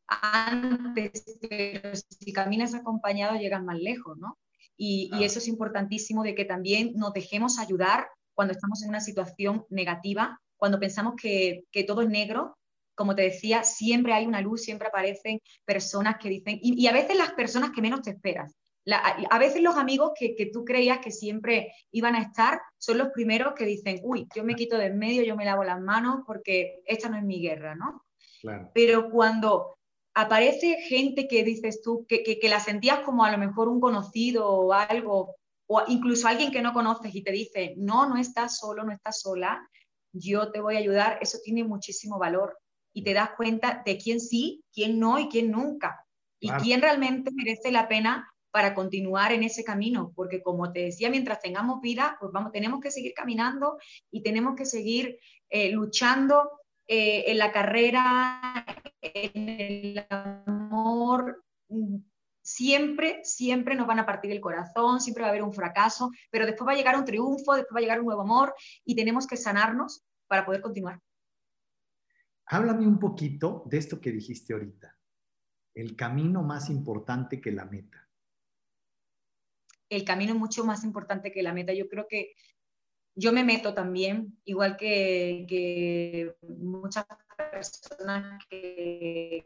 antes, 0.06 1.38
pero 1.48 1.90
si 1.94 2.32
caminas 2.32 2.74
acompañado 2.74 3.38
llegas 3.38 3.62
más 3.62 3.78
lejos, 3.78 4.18
¿no? 4.18 4.38
Y, 4.76 5.10
y, 5.12 5.24
eso 5.24 5.38
es 5.38 5.46
importantísimo 5.46 6.22
de 6.22 6.34
que 6.34 6.46
también 6.46 6.94
nos 6.96 7.12
dejemos 7.12 7.58
ayudar 7.58 8.08
cuando 8.40 8.54
estamos 8.54 8.82
en 8.82 8.88
una 8.88 9.02
situación 9.02 9.66
negativa, 9.68 10.40
cuando 10.56 10.80
pensamos 10.80 11.12
que, 11.20 11.64
que 11.70 11.84
todo 11.84 12.00
es 12.00 12.08
negro 12.08 12.56
como 12.94 13.14
te 13.14 13.22
decía, 13.22 13.64
siempre 13.64 14.12
hay 14.12 14.26
una 14.26 14.40
luz, 14.42 14.62
siempre 14.62 14.88
aparecen 14.88 15.40
personas 15.64 16.16
que 16.18 16.28
dicen, 16.28 16.58
y, 16.60 16.86
a 16.86 16.92
veces 16.92 17.16
las 17.16 17.32
personas 17.32 17.70
que 17.70 17.80
menos 17.80 18.02
te 18.02 18.10
esperas. 18.10 18.54
a, 18.86 19.38
veces 19.38 19.62
los 19.62 19.76
amigos 19.76 20.12
que, 20.18 20.50
tú 20.52 20.66
creías 20.66 20.98
que 20.98 21.10
siempre 21.10 21.72
iban 21.92 22.14
a 22.14 22.20
estar 22.20 22.60
son 22.76 22.98
los 22.98 23.08
primeros 23.08 23.54
que 23.54 23.64
dicen, 23.64 24.00
uy, 24.02 24.26
yo 24.34 24.44
me 24.44 24.54
quito 24.54 24.76
de 24.76 24.86
en 24.86 24.98
medio, 24.98 25.22
yo 25.22 25.34
me 25.34 25.46
lavo 25.46 25.64
las 25.64 25.80
manos 25.80 26.24
porque 26.26 26.82
esta 26.84 27.08
no 27.08 27.16
es 27.16 27.24
mi 27.24 27.40
guerra, 27.40 27.74
¿no? 27.74 28.04
Pero 28.74 29.08
cuando 29.10 29.78
aparece 30.12 30.82
gente 30.82 31.26
que 31.26 31.42
dices 31.42 31.80
tú, 31.82 32.04
que, 32.06 32.22
que, 32.22 32.48
la 32.50 32.60
sentías 32.60 33.00
como 33.00 33.24
a 33.24 33.30
lo 33.30 33.38
mejor 33.38 33.68
un 33.68 33.80
conocido 33.80 34.46
o 34.46 34.72
algo, 34.74 35.36
o 35.72 35.84
incluso 35.86 36.26
alguien 36.26 36.50
que 36.50 36.62
no 36.62 36.72
conoces 36.72 37.14
y 37.14 37.22
te 37.22 37.30
dice, 37.30 37.74
no, 37.76 38.08
no 38.08 38.16
estás 38.16 38.58
solo, 38.58 38.82
no 38.82 38.90
estás 38.90 39.20
sola, 39.20 39.64
yo 40.12 40.50
te 40.50 40.60
voy 40.60 40.74
a 40.74 40.80
ayudar, 40.80 41.18
eso 41.20 41.38
tiene 41.44 41.62
muchísimo 41.62 42.18
valor 42.18 42.58
y 42.92 43.04
te 43.04 43.14
das 43.14 43.30
cuenta 43.36 43.80
de 43.86 43.96
quién 43.96 44.20
sí, 44.20 44.64
quién 44.72 44.98
no 44.98 45.20
y 45.20 45.28
quién 45.28 45.52
nunca. 45.52 46.04
Y 46.40 46.50
quién 46.50 46.80
realmente 46.80 47.30
merece 47.32 47.70
la 47.70 47.86
pena 47.86 48.28
para 48.50 48.74
continuar 48.74 49.30
en 49.30 49.44
ese 49.44 49.62
camino, 49.62 50.12
porque 50.16 50.42
como 50.42 50.72
te 50.72 50.80
decía, 50.80 51.08
mientras 51.08 51.38
tengamos 51.38 51.80
vida, 51.80 52.16
pues 52.18 52.32
vamos, 52.32 52.50
tenemos 52.50 52.80
que 52.80 52.90
seguir 52.90 53.12
caminando 53.14 53.78
y 54.10 54.22
tenemos 54.22 54.56
que 54.56 54.64
seguir 54.64 55.20
eh, 55.50 55.70
luchando 55.70 56.50
eh, 56.88 57.30
en 57.30 57.38
la 57.38 57.52
carrera, 57.52 58.66
en 59.00 59.48
el 59.48 60.06
amor. 60.08 61.44
Siempre, 62.42 63.20
siempre 63.22 63.74
nos 63.74 63.86
van 63.86 63.98
a 63.98 64.06
partir 64.06 64.30
el 64.30 64.40
corazón, 64.40 65.00
siempre 65.00 65.22
va 65.22 65.28
a 65.28 65.30
haber 65.30 65.42
un 65.42 65.52
fracaso, 65.52 66.10
pero 66.30 66.46
después 66.46 66.66
va 66.66 66.72
a 66.72 66.76
llegar 66.76 66.96
un 66.96 67.04
triunfo, 67.04 67.54
después 67.54 67.74
va 67.74 67.78
a 67.78 67.82
llegar 67.82 68.00
un 68.00 68.06
nuevo 68.06 68.22
amor 68.22 68.54
y 68.84 68.94
tenemos 68.94 69.26
que 69.26 69.36
sanarnos 69.36 70.04
para 70.26 70.46
poder 70.46 70.60
continuar. 70.60 71.00
Háblame 72.46 72.86
un 72.86 72.98
poquito 72.98 73.62
de 73.66 73.78
esto 73.78 74.00
que 74.00 74.10
dijiste 74.10 74.52
ahorita, 74.52 74.96
el 75.74 75.94
camino 75.94 76.42
más 76.42 76.68
importante 76.68 77.40
que 77.40 77.52
la 77.52 77.64
meta. 77.64 78.08
El 79.88 80.04
camino 80.04 80.32
es 80.32 80.38
mucho 80.38 80.64
más 80.64 80.84
importante 80.84 81.32
que 81.32 81.42
la 81.42 81.52
meta. 81.52 81.72
Yo 81.72 81.88
creo 81.88 82.06
que 82.08 82.34
yo 83.14 83.32
me 83.32 83.44
meto 83.44 83.74
también, 83.74 84.38
igual 84.44 84.76
que, 84.76 86.34
muchas 86.42 87.06
personas 87.52 88.44
que 88.48 89.44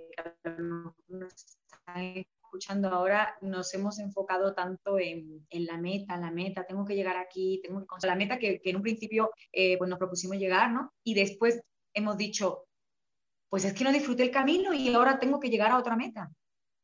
nos 1.08 1.34
están 1.34 2.26
escuchando 2.54 2.88
ahora, 2.88 3.36
nos 3.40 3.74
hemos 3.74 3.98
enfocado 3.98 4.54
tanto 4.54 4.98
en, 4.98 5.44
la 5.50 5.76
meta, 5.76 6.16
la 6.16 6.30
meta, 6.30 6.64
tengo 6.64 6.84
que 6.84 6.94
llegar 6.94 7.16
aquí, 7.16 7.60
tengo 7.64 7.80
que 7.80 7.86
conseguir 7.86 8.12
la 8.12 8.16
meta 8.16 8.38
que, 8.38 8.60
en 8.62 8.76
un 8.76 8.82
principio 8.82 9.30
eh, 9.52 9.76
pues 9.76 9.90
nos 9.90 9.98
propusimos 9.98 10.36
llegar, 10.36 10.70
¿no? 10.70 10.92
Y 11.02 11.14
después 11.14 11.60
hemos 11.92 12.16
dicho, 12.16 12.66
pues 13.48 13.64
es 13.64 13.74
que 13.74 13.82
no 13.82 13.92
disfruté 13.92 14.22
el 14.22 14.30
camino 14.30 14.72
y 14.72 14.94
ahora 14.94 15.18
tengo 15.18 15.40
que 15.40 15.50
llegar 15.50 15.72
a 15.72 15.78
otra 15.78 15.96
meta. 15.96 16.30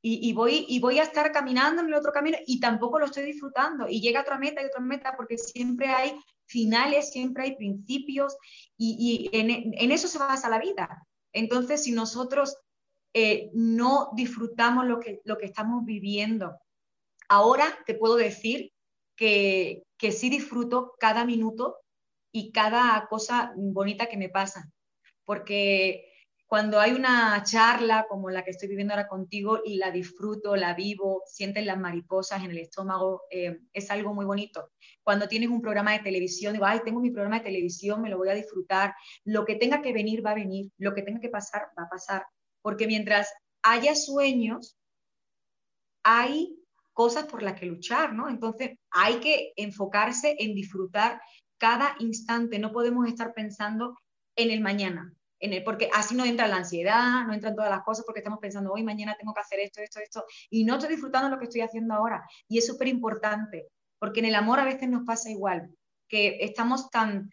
Y, 0.02 0.32
voy, 0.32 0.64
y 0.66 0.80
voy 0.80 0.98
a 0.98 1.02
estar 1.02 1.30
caminando 1.30 1.82
en 1.82 1.88
el 1.88 1.94
otro 1.94 2.10
camino 2.10 2.38
y 2.46 2.58
tampoco 2.58 2.98
lo 2.98 3.04
estoy 3.04 3.22
disfrutando. 3.22 3.86
Y 3.86 4.00
llega 4.00 4.22
otra 4.22 4.38
meta 4.38 4.62
y 4.62 4.64
otra 4.64 4.80
meta 4.80 5.12
porque 5.14 5.36
siempre 5.36 5.88
hay 5.88 6.18
finales, 6.46 7.10
siempre 7.10 7.42
hay 7.44 7.56
principios 7.56 8.34
y, 8.78 9.28
en, 9.34 9.92
eso 9.92 10.08
se 10.08 10.18
basa 10.18 10.48
la 10.48 10.58
vida. 10.58 11.06
Entonces, 11.34 11.84
si 11.84 11.92
nosotros 11.92 12.56
eh, 13.14 13.50
no 13.52 14.10
disfrutamos 14.14 14.86
lo 14.86 15.00
que, 15.00 15.20
lo 15.24 15.38
que 15.38 15.46
estamos 15.46 15.84
viviendo, 15.84 16.56
ahora 17.28 17.66
te 17.86 17.94
puedo 17.94 18.16
decir 18.16 18.72
que, 19.16 19.82
que 19.98 20.12
sí 20.12 20.30
disfruto 20.30 20.94
cada 20.98 21.24
minuto 21.24 21.78
y 22.32 22.52
cada 22.52 23.06
cosa 23.08 23.52
bonita 23.56 24.06
que 24.06 24.16
me 24.16 24.28
pasa. 24.28 24.70
Porque 25.24 26.10
cuando 26.50 26.80
hay 26.80 26.90
una 26.90 27.40
charla 27.44 28.06
como 28.08 28.28
la 28.28 28.42
que 28.42 28.50
estoy 28.50 28.68
viviendo 28.68 28.92
ahora 28.92 29.06
contigo 29.06 29.60
y 29.64 29.76
la 29.76 29.92
disfruto, 29.92 30.56
la 30.56 30.74
vivo, 30.74 31.22
sientes 31.24 31.64
las 31.64 31.78
mariposas 31.78 32.42
en 32.42 32.50
el 32.50 32.58
estómago, 32.58 33.22
eh, 33.30 33.60
es 33.72 33.88
algo 33.92 34.14
muy 34.14 34.24
bonito. 34.24 34.72
Cuando 35.04 35.28
tienes 35.28 35.48
un 35.48 35.62
programa 35.62 35.92
de 35.92 36.00
televisión, 36.00 36.52
digo, 36.52 36.66
ay, 36.66 36.80
tengo 36.84 37.00
mi 37.00 37.12
programa 37.12 37.38
de 37.38 37.44
televisión, 37.44 38.02
me 38.02 38.10
lo 38.10 38.18
voy 38.18 38.30
a 38.30 38.34
disfrutar, 38.34 38.94
lo 39.24 39.44
que 39.44 39.54
tenga 39.54 39.80
que 39.80 39.92
venir 39.92 40.26
va 40.26 40.32
a 40.32 40.34
venir, 40.34 40.72
lo 40.76 40.92
que 40.92 41.02
tenga 41.02 41.20
que 41.20 41.28
pasar 41.28 41.68
va 41.78 41.84
a 41.84 41.88
pasar, 41.88 42.26
porque 42.62 42.86
mientras 42.86 43.32
haya 43.62 43.94
sueños, 43.94 44.76
hay 46.02 46.56
cosas 46.92 47.24
por 47.24 47.42
las 47.42 47.58
que 47.58 47.66
luchar, 47.66 48.14
¿no? 48.14 48.28
Entonces 48.28 48.78
hay 48.90 49.20
que 49.20 49.52
enfocarse 49.56 50.36
en 50.38 50.54
disfrutar 50.54 51.20
cada 51.58 51.94
instante, 51.98 52.58
no 52.58 52.72
podemos 52.72 53.06
estar 53.06 53.34
pensando 53.34 53.96
en 54.36 54.50
el 54.50 54.60
mañana, 54.60 55.12
en 55.38 55.52
el, 55.52 55.62
porque 55.62 55.90
así 55.92 56.14
no 56.14 56.24
entra 56.24 56.48
la 56.48 56.56
ansiedad, 56.56 57.26
no 57.26 57.34
entran 57.34 57.54
todas 57.54 57.70
las 57.70 57.82
cosas 57.82 58.04
porque 58.04 58.20
estamos 58.20 58.38
pensando, 58.40 58.72
hoy 58.72 58.82
mañana 58.82 59.16
tengo 59.18 59.34
que 59.34 59.40
hacer 59.40 59.60
esto, 59.60 59.80
esto, 59.80 60.00
esto, 60.00 60.24
y 60.48 60.64
no 60.64 60.74
estoy 60.74 60.90
disfrutando 60.90 61.28
lo 61.28 61.38
que 61.38 61.44
estoy 61.44 61.60
haciendo 61.60 61.94
ahora. 61.94 62.22
Y 62.48 62.58
es 62.58 62.66
súper 62.66 62.88
importante, 62.88 63.68
porque 63.98 64.20
en 64.20 64.26
el 64.26 64.34
amor 64.34 64.58
a 64.60 64.64
veces 64.64 64.88
nos 64.88 65.04
pasa 65.04 65.30
igual, 65.30 65.70
que 66.08 66.38
estamos 66.40 66.90
tan 66.90 67.30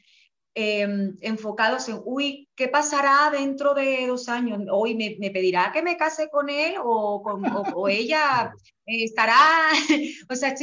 Em, 0.60 1.16
enfocados 1.22 1.88
en, 1.88 2.02
uy, 2.04 2.50
¿qué 2.56 2.68
pasará 2.68 3.30
dentro 3.30 3.76
de 3.76 4.08
dos 4.08 4.28
años? 4.28 4.60
Hoy 4.72 4.96
me, 4.96 5.30
pedirá 5.30 5.72
que 5.72 5.84
me 5.84 5.98
case 5.98 6.32
con 6.32 6.50
él 6.50 6.74
o, 6.84 7.22
con, 7.22 7.46
o, 7.46 7.88
ella 7.88 8.52
estará, 8.88 9.38
o 10.32 10.36
sea, 10.36 10.56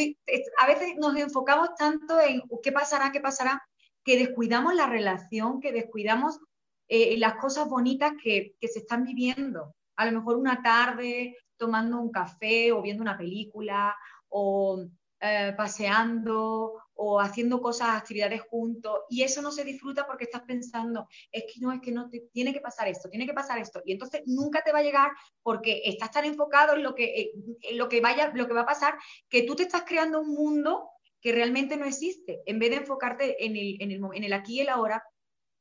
a 0.59 0.67
veces 0.67 0.97
nos 0.97 1.17
enfocamos 1.17 1.77
tanto 1.79 2.21
en 2.21 2.43
qué 2.61 2.73
pasará, 2.73 3.13
qué 3.13 3.21
pasará, 3.21 3.63
que 4.03 4.19
descuidamos 4.19 4.75
la 4.75 4.89
relación, 4.89 5.61
que 5.61 5.71
descuidamos 5.71 6.41
eh, 6.89 7.17
las 7.17 7.37
cosas 7.37 7.69
bonitas 7.69 8.15
que, 8.21 8.57
que 8.61 8.67
se 8.67 8.81
están 8.81 9.05
viviendo. 9.05 9.77
A 9.95 10.07
lo 10.07 10.19
mejor 10.19 10.39
una 10.39 10.61
tarde 10.61 11.37
tomando 11.57 12.01
un 12.01 12.11
café 12.11 12.73
o 12.73 12.83
viendo 12.83 13.01
una 13.01 13.17
película 13.17 13.95
o 14.29 14.85
eh, 15.21 15.55
paseando 15.57 16.83
o 16.95 17.21
haciendo 17.21 17.61
cosas, 17.61 17.91
actividades 17.91 18.43
juntos, 18.43 19.01
y 19.09 19.23
eso 19.23 19.43
no 19.43 19.51
se 19.51 19.65
disfruta 19.65 20.07
porque 20.07 20.25
estás 20.25 20.43
pensando, 20.43 21.09
es 21.31 21.45
que 21.45 21.61
no, 21.61 21.73
es 21.73 21.81
que 21.81 21.93
no, 21.93 22.09
te, 22.09 22.21
tiene 22.33 22.53
que 22.53 22.61
pasar 22.61 22.89
esto, 22.89 23.09
tiene 23.09 23.27
que 23.27 23.35
pasar 23.35 23.59
esto, 23.59 23.83
y 23.85 23.93
entonces 23.93 24.23
nunca 24.27 24.63
te 24.63 24.73
va 24.73 24.79
a 24.79 24.83
llegar 24.83 25.11
porque 25.43 25.83
estás 25.85 26.11
tan 26.11 26.25
enfocado 26.25 26.75
en 26.75 26.83
lo 26.83 26.95
que, 26.95 27.05
eh, 27.05 27.33
lo 27.73 27.89
que, 27.89 28.01
vaya, 28.01 28.33
lo 28.35 28.47
que 28.47 28.55
va 28.55 28.63
a 28.63 28.67
pasar, 28.67 28.95
que 29.29 29.43
tú 29.43 29.57
te 29.57 29.65
estás 29.65 29.83
creando 29.83 30.21
un 30.21 30.35
mundo 30.35 30.89
que 31.21 31.33
realmente 31.33 31.77
no 31.77 31.87
existe, 31.87 32.43
en 32.47 32.59
vez 32.59 32.71
de 32.71 32.77
enfocarte 32.77 33.45
en 33.45 33.57
el, 33.57 33.77
en 33.81 33.91
el, 33.91 34.01
en 34.15 34.25
el 34.25 34.33
aquí 34.33 34.57
y 34.57 34.61
el 34.61 34.69
ahora, 34.69 35.03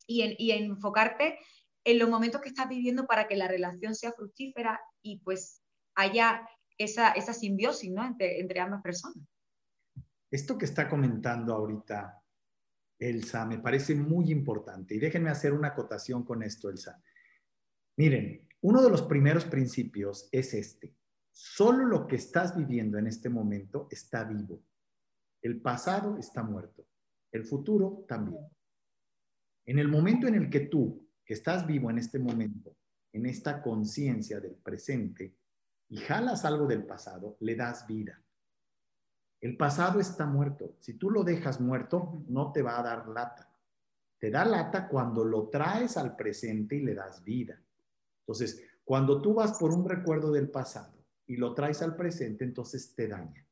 y 0.06 0.22
en, 0.22 0.36
y 0.38 0.52
enfocarte 0.52 1.40
en 1.86 2.00
los 2.00 2.10
momentos 2.10 2.42
que 2.42 2.50
estás 2.50 2.70
viviendo 2.70 3.06
para 3.06 3.28
que 3.28 3.36
la 3.36 3.48
relación 3.48 3.96
sea 3.96 4.12
fructífera 4.12 4.82
y 5.02 5.20
pues 5.20 5.62
haya 5.96 6.48
esa, 6.78 7.12
esa 7.12 7.34
simbiosis 7.34 7.92
¿no? 7.92 8.06
entre 8.20 8.60
ambas 8.60 8.82
personas. 8.82 9.24
Esto 10.34 10.58
que 10.58 10.66
está 10.66 10.90
comentando 10.90 11.54
ahorita 11.54 12.20
Elsa 12.98 13.46
me 13.46 13.60
parece 13.60 13.94
muy 13.94 14.32
importante 14.32 14.96
y 14.96 14.98
déjenme 14.98 15.30
hacer 15.30 15.54
una 15.54 15.68
acotación 15.68 16.24
con 16.24 16.42
esto, 16.42 16.72
Elsa. 16.72 17.00
Miren, 17.98 18.50
uno 18.62 18.82
de 18.82 18.90
los 18.90 19.04
primeros 19.04 19.46
principios 19.46 20.28
es 20.32 20.56
este. 20.56 20.96
Solo 21.32 21.86
lo 21.86 22.08
que 22.08 22.16
estás 22.16 22.58
viviendo 22.58 22.98
en 22.98 23.06
este 23.06 23.30
momento 23.30 23.88
está 23.92 24.24
vivo. 24.24 24.64
El 25.40 25.62
pasado 25.62 26.18
está 26.18 26.42
muerto. 26.42 26.88
El 27.32 27.46
futuro 27.46 28.04
también. 28.08 28.44
En 29.68 29.78
el 29.78 29.88
momento 29.88 30.26
en 30.26 30.34
el 30.34 30.50
que 30.50 30.62
tú, 30.62 31.12
que 31.24 31.36
estás 31.36 31.68
vivo 31.68 31.92
en 31.92 32.00
este 32.00 32.18
momento, 32.18 32.76
en 33.12 33.28
esta 33.28 33.62
conciencia 33.62 34.40
del 34.40 34.56
presente, 34.56 35.38
y 35.90 35.98
jalas 35.98 36.44
algo 36.44 36.66
del 36.66 36.88
pasado, 36.88 37.38
le 37.40 37.56
das 37.56 37.86
vida. 37.86 38.23
El 39.44 39.58
pasado 39.58 40.00
está 40.00 40.26
muerto. 40.26 40.78
Si 40.80 40.94
tú 40.94 41.10
lo 41.10 41.26
dejas 41.26 41.60
muerto, 41.60 42.24
no 42.30 42.54
te 42.54 42.62
va 42.62 42.80
a 42.80 42.82
dar 42.82 43.10
lata. 43.10 43.54
Te 44.18 44.32
da 44.32 44.46
lata 44.46 44.88
cuando 44.88 45.26
lo 45.26 45.50
traes 45.50 45.98
al 45.98 46.16
presente 46.16 46.78
y 46.78 46.80
le 46.80 46.96
das 46.96 47.26
vida. 47.26 47.62
Entonces, 48.22 48.64
cuando 48.86 49.22
tú 49.22 49.34
vas 49.34 49.58
por 49.60 49.74
un 49.74 49.84
recuerdo 49.84 50.32
del 50.32 50.50
pasado 50.50 51.06
y 51.28 51.36
lo 51.36 51.54
traes 51.54 51.82
al 51.82 51.98
presente, 51.98 52.46
entonces 52.46 52.96
te 52.96 53.10
daña. 53.10 53.46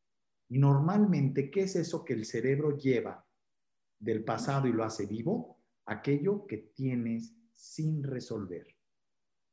Y 0.48 0.60
normalmente, 0.60 1.52
¿qué 1.52 1.64
es 1.64 1.76
eso 1.76 2.06
que 2.06 2.14
el 2.14 2.24
cerebro 2.24 2.78
lleva 2.78 3.28
del 4.00 4.24
pasado 4.24 4.70
y 4.70 4.72
lo 4.72 4.86
hace 4.86 5.06
vivo? 5.08 5.60
Aquello 5.88 6.48
que 6.48 6.72
tienes 6.74 7.36
sin 7.52 8.02
resolver. 8.02 8.66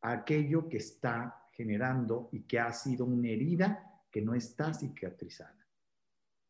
Aquello 0.03 0.69
que 0.69 0.77
está 0.77 1.49
generando 1.51 2.29
y 2.31 2.43
que 2.43 2.61
ha 2.61 2.73
sido 2.73 3.07
una 3.07 3.27
herida 3.27 4.05
que 4.09 4.23
no 4.23 4.37
está 4.37 4.73
cicatrizada. 4.73 5.58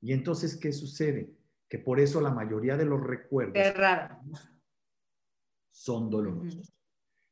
Y 0.00 0.12
entonces, 0.12 0.56
¿qué 0.56 0.72
sucede? 0.72 1.34
Que 1.68 1.78
por 1.78 2.00
eso 2.00 2.20
la 2.20 2.30
mayoría 2.30 2.76
de 2.76 2.84
los 2.84 3.02
recuerdos 3.02 3.56
son 5.70 6.10
dolorosos. 6.10 6.72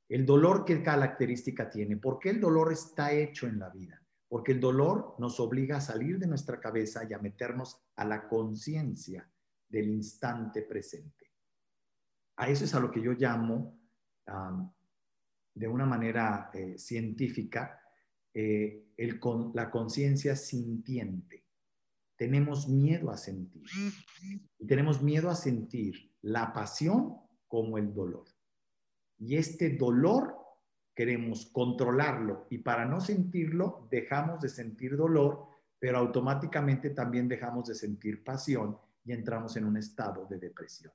El 0.08 0.24
dolor, 0.24 0.64
¿qué 0.64 0.82
característica 0.82 1.68
tiene? 1.68 1.96
¿Por 1.96 2.18
qué 2.18 2.30
el 2.30 2.40
dolor 2.40 2.72
está 2.72 3.12
hecho 3.12 3.46
en 3.46 3.58
la 3.58 3.70
vida? 3.70 4.00
Porque 4.28 4.52
el 4.52 4.60
dolor 4.60 5.16
nos 5.18 5.40
obliga 5.40 5.78
a 5.78 5.80
salir 5.80 6.18
de 6.18 6.26
nuestra 6.26 6.60
cabeza 6.60 7.04
y 7.08 7.12
a 7.12 7.18
meternos 7.18 7.82
a 7.96 8.04
la 8.04 8.28
conciencia 8.28 9.28
del 9.68 9.88
instante 9.88 10.62
presente. 10.62 11.32
A 12.36 12.48
eso 12.48 12.64
es 12.64 12.74
a 12.74 12.80
lo 12.80 12.90
que 12.90 13.02
yo 13.02 13.12
llamo, 13.12 13.80
de 15.54 15.68
una 15.68 15.86
manera 15.86 16.50
eh, 16.52 16.76
científica, 16.76 17.80
eh, 18.34 18.92
el, 18.96 19.20
la 19.54 19.70
conciencia 19.70 20.36
sintiente 20.36 21.45
tenemos 22.16 22.68
miedo 22.68 23.10
a 23.10 23.16
sentir. 23.16 23.64
Y 24.58 24.66
tenemos 24.66 25.02
miedo 25.02 25.30
a 25.30 25.34
sentir 25.34 26.12
la 26.22 26.52
pasión 26.52 27.16
como 27.46 27.78
el 27.78 27.92
dolor. 27.92 28.24
Y 29.18 29.36
este 29.36 29.70
dolor 29.70 30.36
queremos 30.94 31.46
controlarlo 31.46 32.46
y 32.50 32.58
para 32.58 32.86
no 32.86 33.00
sentirlo 33.00 33.86
dejamos 33.90 34.40
de 34.40 34.48
sentir 34.48 34.96
dolor, 34.96 35.46
pero 35.78 35.98
automáticamente 35.98 36.90
también 36.90 37.28
dejamos 37.28 37.68
de 37.68 37.74
sentir 37.74 38.24
pasión 38.24 38.78
y 39.04 39.12
entramos 39.12 39.56
en 39.56 39.66
un 39.66 39.76
estado 39.76 40.26
de 40.26 40.38
depresión. 40.38 40.92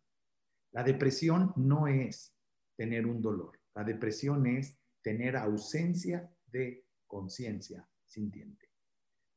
La 0.71 0.83
depresión 0.83 1.53
no 1.55 1.87
es 1.87 2.35
tener 2.75 3.05
un 3.05 3.21
dolor, 3.21 3.59
la 3.75 3.83
depresión 3.83 4.47
es 4.47 4.77
tener 5.01 5.37
ausencia 5.37 6.29
de 6.47 6.85
conciencia 7.05 7.87
sintiente. 8.05 8.69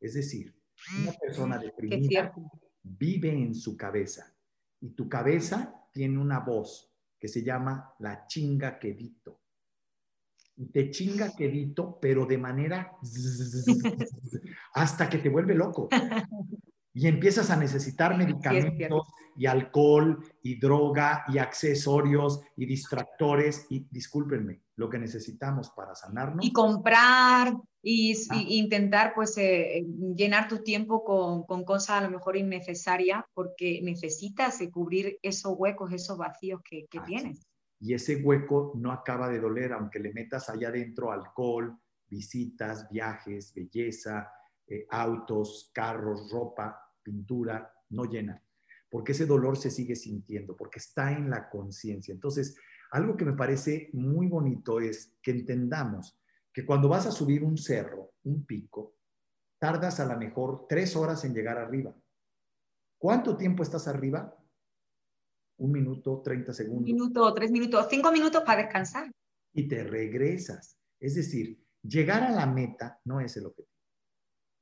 Es 0.00 0.14
decir, 0.14 0.54
una 1.00 1.12
persona 1.12 1.58
deprimida 1.58 2.34
vive 2.82 3.30
en 3.30 3.54
su 3.54 3.76
cabeza 3.76 4.34
y 4.80 4.90
tu 4.90 5.08
cabeza 5.08 5.74
tiene 5.92 6.18
una 6.18 6.40
voz 6.40 6.92
que 7.18 7.28
se 7.28 7.42
llama 7.42 7.94
la 8.00 8.26
chinga 8.26 8.78
quedito. 8.78 9.40
Y 10.56 10.66
te 10.66 10.90
chinga 10.90 11.34
quedito, 11.34 11.98
pero 12.00 12.26
de 12.26 12.38
manera 12.38 12.92
hasta 14.74 15.08
que 15.08 15.18
te 15.18 15.28
vuelve 15.28 15.54
loco. 15.54 15.88
Y 16.96 17.08
empiezas 17.08 17.50
a 17.50 17.56
necesitar 17.56 18.16
medicamentos 18.16 19.08
y 19.36 19.46
alcohol 19.46 20.24
y 20.42 20.58
droga 20.58 21.24
y 21.28 21.38
accesorios 21.38 22.40
y 22.56 22.66
distractores 22.66 23.66
y 23.70 23.86
discúlpenme, 23.90 24.62
lo 24.76 24.88
que 24.88 24.98
necesitamos 24.98 25.70
para 25.70 25.94
sanarnos. 25.94 26.44
Y 26.44 26.52
comprar 26.52 27.54
y, 27.82 28.14
ah. 28.30 28.42
intentar 28.48 29.12
pues 29.14 29.36
eh, 29.38 29.84
llenar 30.16 30.48
tu 30.48 30.62
tiempo 30.62 31.04
con, 31.04 31.44
con, 31.44 31.64
cosas 31.64 32.02
a 32.02 32.02
lo 32.02 32.10
mejor 32.10 32.36
innecesarias 32.36 33.24
porque 33.34 33.80
necesitas 33.82 34.58
cubrir 34.72 35.18
esos 35.22 35.54
huecos, 35.56 35.92
esos 35.92 36.16
vacíos 36.16 36.60
que, 36.68 36.86
que 36.90 37.00
tienes. 37.00 37.46
Y 37.80 37.92
ese 37.92 38.16
hueco 38.16 38.72
no 38.76 38.92
acaba 38.92 39.28
de 39.28 39.40
doler, 39.40 39.72
aunque 39.72 39.98
le 39.98 40.12
metas 40.12 40.48
allá 40.48 40.68
adentro 40.68 41.12
alcohol, 41.12 41.76
visitas, 42.08 42.88
viajes, 42.88 43.52
belleza, 43.52 44.30
eh, 44.66 44.86
autos, 44.88 45.70
carros, 45.74 46.30
ropa, 46.30 46.80
pintura, 47.02 47.70
no 47.90 48.04
llena, 48.04 48.42
porque 48.94 49.10
ese 49.10 49.26
dolor 49.26 49.56
se 49.56 49.72
sigue 49.72 49.96
sintiendo, 49.96 50.56
porque 50.56 50.78
está 50.78 51.10
en 51.10 51.28
la 51.28 51.50
conciencia. 51.50 52.14
Entonces, 52.14 52.56
algo 52.92 53.16
que 53.16 53.24
me 53.24 53.32
parece 53.32 53.90
muy 53.92 54.28
bonito 54.28 54.78
es 54.78 55.16
que 55.20 55.32
entendamos 55.32 56.16
que 56.52 56.64
cuando 56.64 56.88
vas 56.88 57.04
a 57.04 57.10
subir 57.10 57.42
un 57.42 57.58
cerro, 57.58 58.12
un 58.22 58.46
pico, 58.46 58.94
tardas 59.58 59.98
a 59.98 60.06
lo 60.06 60.16
mejor 60.16 60.66
tres 60.68 60.94
horas 60.94 61.24
en 61.24 61.34
llegar 61.34 61.58
arriba. 61.58 61.92
¿Cuánto 62.96 63.36
tiempo 63.36 63.64
estás 63.64 63.88
arriba? 63.88 64.32
Un 65.56 65.72
minuto, 65.72 66.22
treinta 66.22 66.52
segundos. 66.52 66.88
Un 66.88 66.94
minuto, 66.94 67.34
tres 67.34 67.50
minutos, 67.50 67.88
cinco 67.90 68.12
minutos 68.12 68.44
para 68.46 68.62
descansar. 68.62 69.10
Y 69.54 69.66
te 69.66 69.82
regresas. 69.82 70.78
Es 71.00 71.16
decir, 71.16 71.60
llegar 71.82 72.22
a 72.22 72.30
la 72.30 72.46
meta 72.46 73.00
no 73.06 73.18
es 73.18 73.36
el 73.36 73.46
objetivo. 73.46 73.74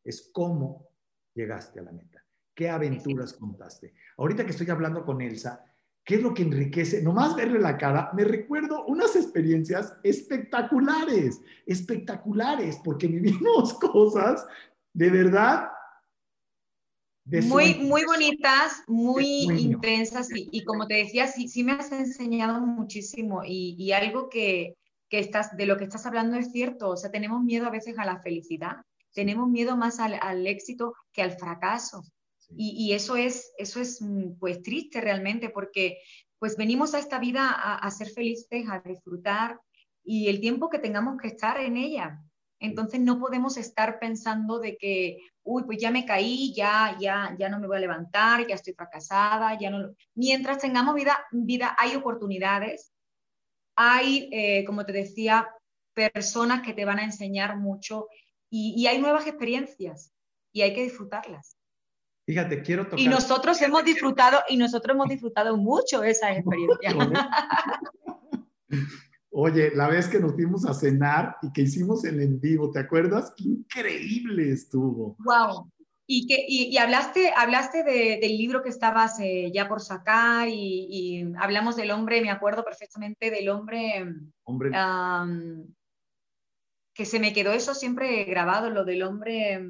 Es 0.03 0.31
cómo 0.33 0.89
llegaste 1.35 1.81
a 1.81 1.83
la 1.83 1.93
meta. 1.93 2.12
¿Qué 2.55 2.69
aventuras 2.69 3.33
contaste? 3.35 3.95
Ahorita 4.19 4.45
que 4.45 4.51
estoy 4.51 4.69
hablando 4.71 5.05
con 5.05 5.21
Elsa, 5.21 5.65
¿Qué 6.05 6.17
es 6.17 6.23
lo 6.23 6.35
que 6.35 6.43
enriquece? 6.43 7.01
Nomás 7.01 7.37
verle 7.37 7.61
la 7.61 7.79
cara, 7.79 8.11
me 8.13 8.25
recuerdo 8.25 8.85
unas 8.87 9.15
experiencias 9.15 9.97
espectaculares, 10.03 11.41
espectaculares, 11.65 12.81
porque 12.83 13.07
vivimos 13.07 13.75
cosas 13.93 14.45
de 14.93 15.11
verdad. 15.11 15.69
muy, 17.25 17.75
muy 17.77 18.05
bonitas, 18.05 18.83
muy 18.89 19.45
intensas 19.45 20.29
y, 20.35 20.65
como 20.65 20.89
te 20.89 20.95
decía, 20.95 21.29
sí, 21.29 21.47
sí 21.47 21.63
me 21.63 21.71
has 21.71 21.93
enseñado 21.93 22.61
muchísimo 22.61 23.45
y, 23.45 23.77
y 23.79 23.93
algo 23.93 24.29
que, 24.29 24.75
que 25.09 25.21
estás, 25.21 25.57
de 25.57 25.67
lo 25.67 25.77
que 25.77 25.85
estás 25.85 26.05
hablando 26.05 26.37
es 26.37 26.51
cierto, 26.51 26.89
o 26.89 26.97
sea, 26.97 27.13
tenemos 27.13 27.45
miedo 27.45 27.67
a 27.67 27.71
veces 27.71 27.97
a 27.97 28.05
la 28.05 28.21
felicidad 28.23 28.79
tenemos 29.13 29.49
miedo 29.49 29.77
más 29.77 30.01
al, 30.01 30.47
éxito 30.47 30.95
que 31.13 31.23
al 31.23 31.33
fracaso. 31.33 32.05
Y, 32.57 32.93
eso 32.93 33.17
es, 33.17 33.53
eso 33.59 33.81
es 33.81 34.01
mm, 34.01 34.39
pues 34.39 34.63
triste 34.63 35.01
realmente 35.01 35.49
porque 35.49 35.99
pues 36.39 36.57
venimos 36.57 36.95
a 36.95 36.99
esta 36.99 37.19
vida 37.19 37.51
a, 37.51 37.91
ser 37.91 38.09
felices, 38.09 38.65
a 38.69 38.81
disfrutar 38.81 39.61
y 40.05 40.29
el 40.29 40.41
tiempo 40.41 40.69
que 40.69 40.81
tengamos 40.81 41.17
que 41.21 41.29
estar 41.29 41.61
en 41.61 41.77
ella. 41.77 42.21
Entonces 42.59 43.01
no 43.01 43.21
podemos 43.21 43.57
estar 43.57 43.99
pensando 44.01 44.59
de 44.59 44.77
que, 44.77 45.19
uy, 45.45 45.63
pues 45.65 45.79
ya 45.79 45.91
me 45.91 46.05
caí, 46.05 46.53
ya, 46.55 46.97
ya, 47.01 47.37
ya 47.39 47.49
no 47.49 47.61
me 47.61 47.69
voy 47.69 47.77
a 47.77 47.81
levantar, 47.81 48.47
ya 48.47 48.57
estoy 48.57 48.75
fracasada, 48.75 49.57
ya 49.59 49.71
no. 49.71 49.95
Mientras 50.15 50.59
tengamos 50.59 50.95
vida, 50.95 51.17
vida 51.31 51.77
hay 51.79 51.95
oportunidades, 51.95 52.93
hay, 53.77 54.29
eh, 54.33 54.65
como 54.65 54.85
te 54.85 54.93
decía, 54.93 55.49
personas 55.95 56.63
que 56.63 56.73
te 56.73 56.85
van 56.85 56.99
a 56.99 57.05
enseñar 57.05 57.57
mucho 57.57 58.09
y, 58.51 58.87
hay 58.87 59.01
nuevas 59.01 59.27
experiencias 59.27 60.13
y 60.53 60.63
hay 60.63 60.75
que 60.75 60.83
disfrutarlas. 60.83 61.57
Fíjate, 62.27 62.63
quiero 62.63 62.85
tocar. 62.85 63.01
Y 63.01 63.09
nosotros 63.09 63.61
hemos 63.63 63.85
disfrutado, 63.85 64.39
y 64.49 64.57
nosotros 64.57 64.95
hemos 64.95 65.09
disfrutado 65.09 65.57
mucho 65.57 66.03
esas 66.03 66.37
experiencias. 66.39 66.95
Oye, 69.31 69.73
la 69.75 69.89
vez 69.89 70.09
que 70.09 70.21
nos 70.21 70.35
fuimos 70.35 70.67
a 70.67 70.75
cenar 70.75 71.37
y 71.43 71.53
que 71.53 71.63
hicimos 71.63 72.05
el 72.05 72.21
en 72.21 72.41
vivo, 72.41 72.71
¿te 72.71 72.81
acuerdas? 72.81 73.33
increíble 73.39 74.53
estuvo. 74.53 75.17
Wow. 75.21 75.71
Y, 76.07 76.27
que, 76.27 76.45
y, 76.47 76.77
hablaste, 76.77 77.33
hablaste 77.35 77.83
del 77.85 78.37
libro 78.37 78.63
que 78.63 78.69
estabas 78.69 79.19
eh, 79.21 79.51
ya 79.55 79.69
por 79.69 79.81
sacar 79.81 80.49
y, 80.49 81.33
hablamos 81.39 81.77
del 81.77 81.93
hombre, 81.93 82.21
me 82.21 82.31
acuerdo 82.31 82.65
perfectamente 82.65 83.31
del 83.31 83.49
hombre, 83.49 84.05
hombre 84.45 84.71
que 86.95 87.07
se 87.07 87.19
me 87.19 87.33
quedó 87.33 87.53
eso 87.53 87.75
siempre 87.75 88.25
grabado, 88.25 88.71
lo 88.71 88.85
del 88.85 89.03
hombre, 89.03 89.61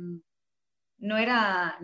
no 1.02 1.18
era, 1.18 1.78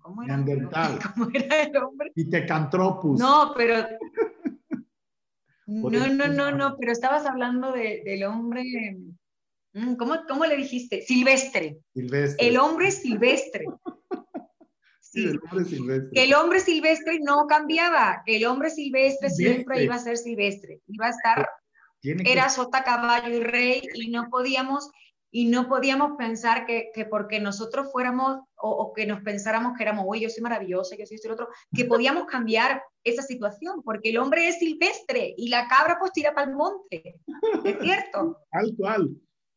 ¿cómo 0.00 0.22
era? 0.22 0.36
Neandertal. 0.36 0.98
¿Cómo 1.14 1.30
era 1.32 1.62
el 1.62 1.76
hombre? 1.76 2.10
Pitecantropus. 2.14 3.18
No, 3.18 3.52
pero... 3.56 3.76
no, 5.66 6.08
no, 6.08 6.28
no, 6.28 6.50
no, 6.50 6.76
pero 6.78 6.92
estabas 6.92 7.24
hablando 7.26 7.72
del 7.72 8.24
hombre... 8.24 8.96
Mm, 9.72 9.94
¿Cómo, 9.94 10.16
¿Cómo, 10.28 10.46
le 10.46 10.56
dijiste? 10.56 11.02
Silvestre. 11.02 11.78
Silvestre. 11.94 12.46
El 12.46 12.58
hombre 12.58 12.90
silvestre. 12.90 13.64
Sí, 15.00 15.24
el 15.24 15.40
hombre 15.42 15.64
silvestre. 15.64 16.10
Que 16.12 16.24
el 16.24 16.34
hombre 16.34 16.60
silvestre 16.60 17.18
no 17.22 17.46
cambiaba, 17.46 18.22
que 18.26 18.36
el 18.36 18.44
hombre 18.44 18.68
silvestre 18.68 19.30
siempre 19.30 19.82
iba 19.82 19.94
a 19.94 19.98
ser 19.98 20.18
silvestre, 20.18 20.82
iba 20.86 21.06
a 21.06 21.08
estar 21.08 21.48
era 22.02 22.48
sota, 22.48 22.84
caballo 22.84 23.34
y 23.34 23.40
rey 23.40 23.82
y 23.94 24.10
no 24.10 24.28
podíamos, 24.30 24.90
y 25.30 25.46
no 25.48 25.68
podíamos 25.68 26.16
pensar 26.16 26.66
que, 26.66 26.90
que 26.94 27.04
porque 27.04 27.40
nosotros 27.40 27.90
fuéramos 27.92 28.40
o, 28.56 28.92
que 28.94 29.06
nos 29.06 29.22
pensáramos 29.22 29.76
que 29.76 29.82
éramos, 29.82 30.04
uy, 30.08 30.20
yo 30.20 30.30
soy 30.30 30.42
maravillosa, 30.42 30.96
yo 30.96 31.06
soy 31.06 31.16
esto 31.16 31.28
y 31.28 31.32
otro, 31.32 31.48
que 31.74 31.84
podíamos 31.84 32.26
cambiar 32.26 32.82
esa 33.04 33.22
situación, 33.22 33.82
porque 33.82 34.10
el 34.10 34.18
hombre 34.18 34.48
es 34.48 34.58
silvestre 34.58 35.34
y 35.36 35.48
la 35.48 35.68
cabra 35.68 35.96
pues 36.00 36.12
tira 36.12 36.34
para 36.34 36.50
el 36.50 36.56
monte. 36.56 37.20
¿Es 37.64 37.76
cierto? 37.82 38.38
Tal 38.50 38.74
cual. 38.76 39.10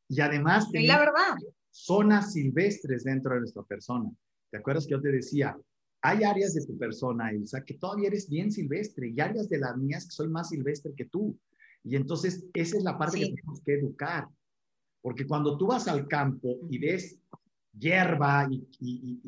Y 0.10 0.20
además, 0.22 0.68
es 0.74 0.88
la 0.88 1.00
verdad. 1.00 1.36
Zonas 1.70 2.34
silvestres 2.34 3.06
dentro 3.06 3.34
de 3.34 3.42
nuestra 3.42 3.64
persona. 3.64 4.10
¿Te 4.52 4.58
acuerdas 4.58 4.86
que 4.86 4.92
yo 4.92 5.02
te 5.02 5.12
decía? 5.12 5.58
Hay 6.04 6.24
áreas 6.24 6.54
de 6.54 6.66
tu 6.66 6.78
persona, 6.78 7.32
Elsa, 7.32 7.64
que 7.64 7.76
todavía 7.76 8.08
eres 8.08 8.28
bien 8.28 8.52
silvestre 8.52 9.10
y 9.10 9.20
áreas 9.22 9.48
de 9.48 9.60
las 9.60 9.78
mías 9.78 10.06
que 10.06 10.12
soy 10.12 10.28
más 10.28 10.50
silvestre 10.50 10.94
que 10.96 11.06
tú. 11.06 11.38
Y 11.84 11.96
entonces 11.96 12.46
esa 12.54 12.78
es 12.78 12.84
la 12.84 12.98
parte 12.98 13.20
que 13.20 13.26
tenemos 13.28 13.62
que 13.62 13.76
educar. 13.76 14.28
Porque 15.02 15.28
cuando 15.28 15.58
tú 15.58 15.68
vas 15.68 15.88
al 15.88 16.08
campo 16.08 16.58
y 16.70 16.78
ves 16.78 17.20
hierba 17.78 18.48
y, 18.50 19.22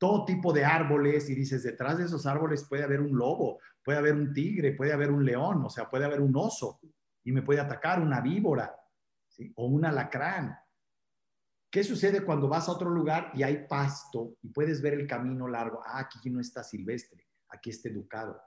todo 0.00 0.24
tipo 0.24 0.52
de 0.52 0.64
árboles 0.64 1.28
y 1.28 1.34
dices, 1.34 1.64
detrás 1.64 1.98
de 1.98 2.04
esos 2.04 2.24
árboles 2.24 2.64
puede 2.68 2.84
haber 2.84 3.00
un 3.00 3.18
lobo, 3.18 3.58
puede 3.82 3.98
haber 3.98 4.14
un 4.14 4.32
tigre, 4.32 4.76
puede 4.76 4.92
haber 4.92 5.10
un 5.10 5.24
león, 5.24 5.64
o 5.64 5.68
sea, 5.68 5.90
puede 5.90 6.04
haber 6.04 6.20
un 6.20 6.36
oso 6.36 6.78
y 7.24 7.32
me 7.32 7.42
puede 7.42 7.58
atacar 7.58 8.00
una 8.00 8.20
víbora 8.20 8.76
o 9.56 9.66
un 9.66 9.84
alacrán. 9.84 10.56
¿Qué 11.68 11.82
sucede 11.82 12.24
cuando 12.24 12.46
vas 12.46 12.68
a 12.68 12.72
otro 12.72 12.90
lugar 12.90 13.32
y 13.34 13.42
hay 13.42 13.66
pasto 13.66 14.36
y 14.40 14.50
puedes 14.50 14.80
ver 14.80 14.94
el 14.94 15.08
camino 15.08 15.48
largo? 15.48 15.82
Ah, 15.84 15.98
aquí 15.98 16.30
no 16.30 16.40
está 16.40 16.62
silvestre, 16.62 17.26
aquí 17.48 17.70
está 17.70 17.88
educado. 17.88 18.40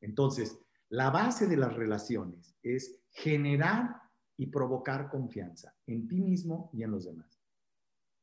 Entonces, 0.00 0.58
la 0.88 1.10
base 1.10 1.46
de 1.46 1.56
las 1.56 1.72
relaciones 1.72 2.56
es 2.64 3.00
generar 3.10 3.99
y 4.40 4.46
provocar 4.46 5.10
confianza 5.10 5.74
en 5.86 6.08
ti 6.08 6.18
mismo 6.18 6.70
y 6.72 6.82
en 6.82 6.92
los 6.92 7.04
demás. 7.04 7.38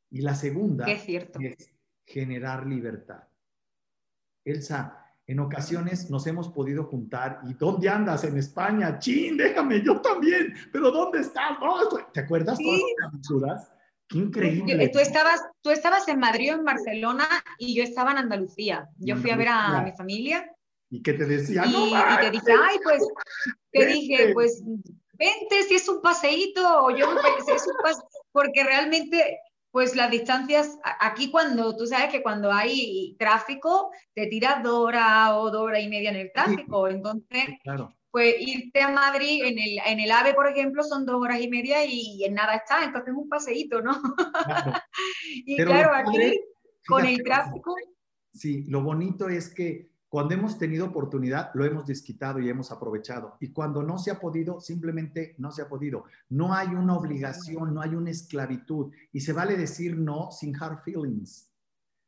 Y 0.10 0.22
la 0.22 0.34
segunda 0.34 0.88
es, 0.88 1.72
generar 2.04 2.66
libertad. 2.66 3.22
Elsa, 4.44 5.06
en 5.28 5.40
ocasiones 5.40 6.10
nos 6.10 6.26
hemos 6.26 6.50
podido 6.50 6.86
juntar 6.86 7.42
y 7.48 7.54
¿dónde 7.54 7.88
andas? 7.88 8.24
En 8.24 8.36
España. 8.36 8.98
Chin, 8.98 9.38
déjame, 9.38 9.84
yo 9.84 10.02
también. 10.02 10.56
Pero 10.72 10.90
¿dónde 10.90 11.20
estás? 11.20 11.52
¿Te 12.12 12.22
acuerdas 12.22 12.58
todas 12.58 12.80
las 12.80 13.10
aventuras? 13.10 13.72
Qué 14.08 14.18
increíble. 14.18 14.90
tú, 14.90 14.98
estabas, 14.98 15.40
tú 15.62 15.70
estabas 15.70 16.08
en 16.08 16.18
Madrid 16.18 16.50
en 16.50 16.66
Barcelona 16.66 17.28
y 17.60 17.76
yo 17.76 17.84
estaba 17.84 18.10
en 18.14 18.18
Andalucía. 18.18 18.90
Yo 18.98 19.18
fui 19.18 19.30
a 19.30 19.36
ver 19.36 19.50
a 19.50 19.84
mi 19.84 19.92
familia 19.92 20.52
¿Y 20.90 21.02
qué 21.02 21.14
te 21.14 21.26
decía? 21.26 21.66
Y, 21.66 21.70
y 21.70 22.18
te 22.22 22.32
dije, 22.32 22.52
ay, 22.64 22.78
pues, 22.84 23.04
te 23.72 23.86
dije, 23.86 24.32
pues, 24.34 24.64
vente 25.18 25.64
si 25.68 25.76
es 25.76 25.88
un 25.90 26.02
paseíto, 26.02 26.86
o 26.86 26.92
yo, 26.92 27.08
si 27.46 27.52
es 27.52 27.68
un 27.68 27.74
porque 28.32 28.64
realmente, 28.64 29.40
pues 29.72 29.96
las 29.96 30.12
distancias, 30.12 30.78
aquí 31.00 31.32
cuando, 31.32 31.76
tú 31.76 31.88
sabes 31.88 32.12
que 32.12 32.24
cuando 32.24 32.52
hay 32.52 33.16
tráfico, 33.20 33.92
te 34.14 34.28
tiras 34.28 34.64
dos 34.64 34.80
horas 34.80 35.32
o 35.34 35.52
dos 35.52 35.62
horas 35.62 35.82
y 35.82 35.90
media 35.90 36.12
en 36.12 36.18
el 36.18 36.32
tráfico, 36.32 36.88
entonces, 36.88 37.46
claro. 37.64 37.94
pues 38.12 38.36
irte 38.40 38.82
a 38.82 38.90
Madrid 38.90 39.44
en 39.44 39.60
el, 39.60 39.80
en 39.86 40.00
el 40.00 40.12
AVE, 40.12 40.34
por 40.34 40.48
ejemplo, 40.48 40.84
son 40.84 41.06
dos 41.06 41.22
horas 41.22 41.42
y 41.42 41.50
media 41.50 41.86
y, 41.86 42.24
en 42.24 42.36
nada 42.36 42.56
está, 42.56 42.84
entonces 42.84 43.14
es 43.14 43.18
un 43.18 43.30
paseíto, 43.30 43.82
¿no? 43.82 43.92
y 45.46 45.58
claro, 45.58 45.94
aquí, 45.94 46.40
con 46.88 47.06
el 47.06 47.24
tráfico... 47.24 47.76
Sí, 48.34 48.66
lo 48.68 48.82
bonito 48.84 49.30
es 49.30 49.52
que 49.52 49.90
cuando 50.18 50.34
hemos 50.34 50.58
tenido 50.58 50.88
oportunidad, 50.88 51.52
lo 51.54 51.64
hemos 51.64 51.86
desquitado 51.86 52.40
y 52.40 52.50
hemos 52.50 52.72
aprovechado. 52.72 53.38
Y 53.40 53.50
cuando 53.50 53.84
no 53.84 54.00
se 54.00 54.10
ha 54.10 54.20
podido, 54.20 54.60
simplemente 54.60 55.36
no 55.38 55.52
se 55.52 55.62
ha 55.62 55.70
podido. 55.70 56.06
No 56.30 56.56
hay 56.56 56.70
una 56.70 56.98
obligación, 56.98 57.76
no 57.76 57.84
hay 57.84 57.94
una 57.94 58.10
esclavitud. 58.10 58.92
Y 59.14 59.20
se 59.20 59.32
vale 59.32 59.56
decir 59.56 59.96
no 59.96 60.32
sin 60.32 60.56
hard 60.56 60.80
feelings, 60.80 61.52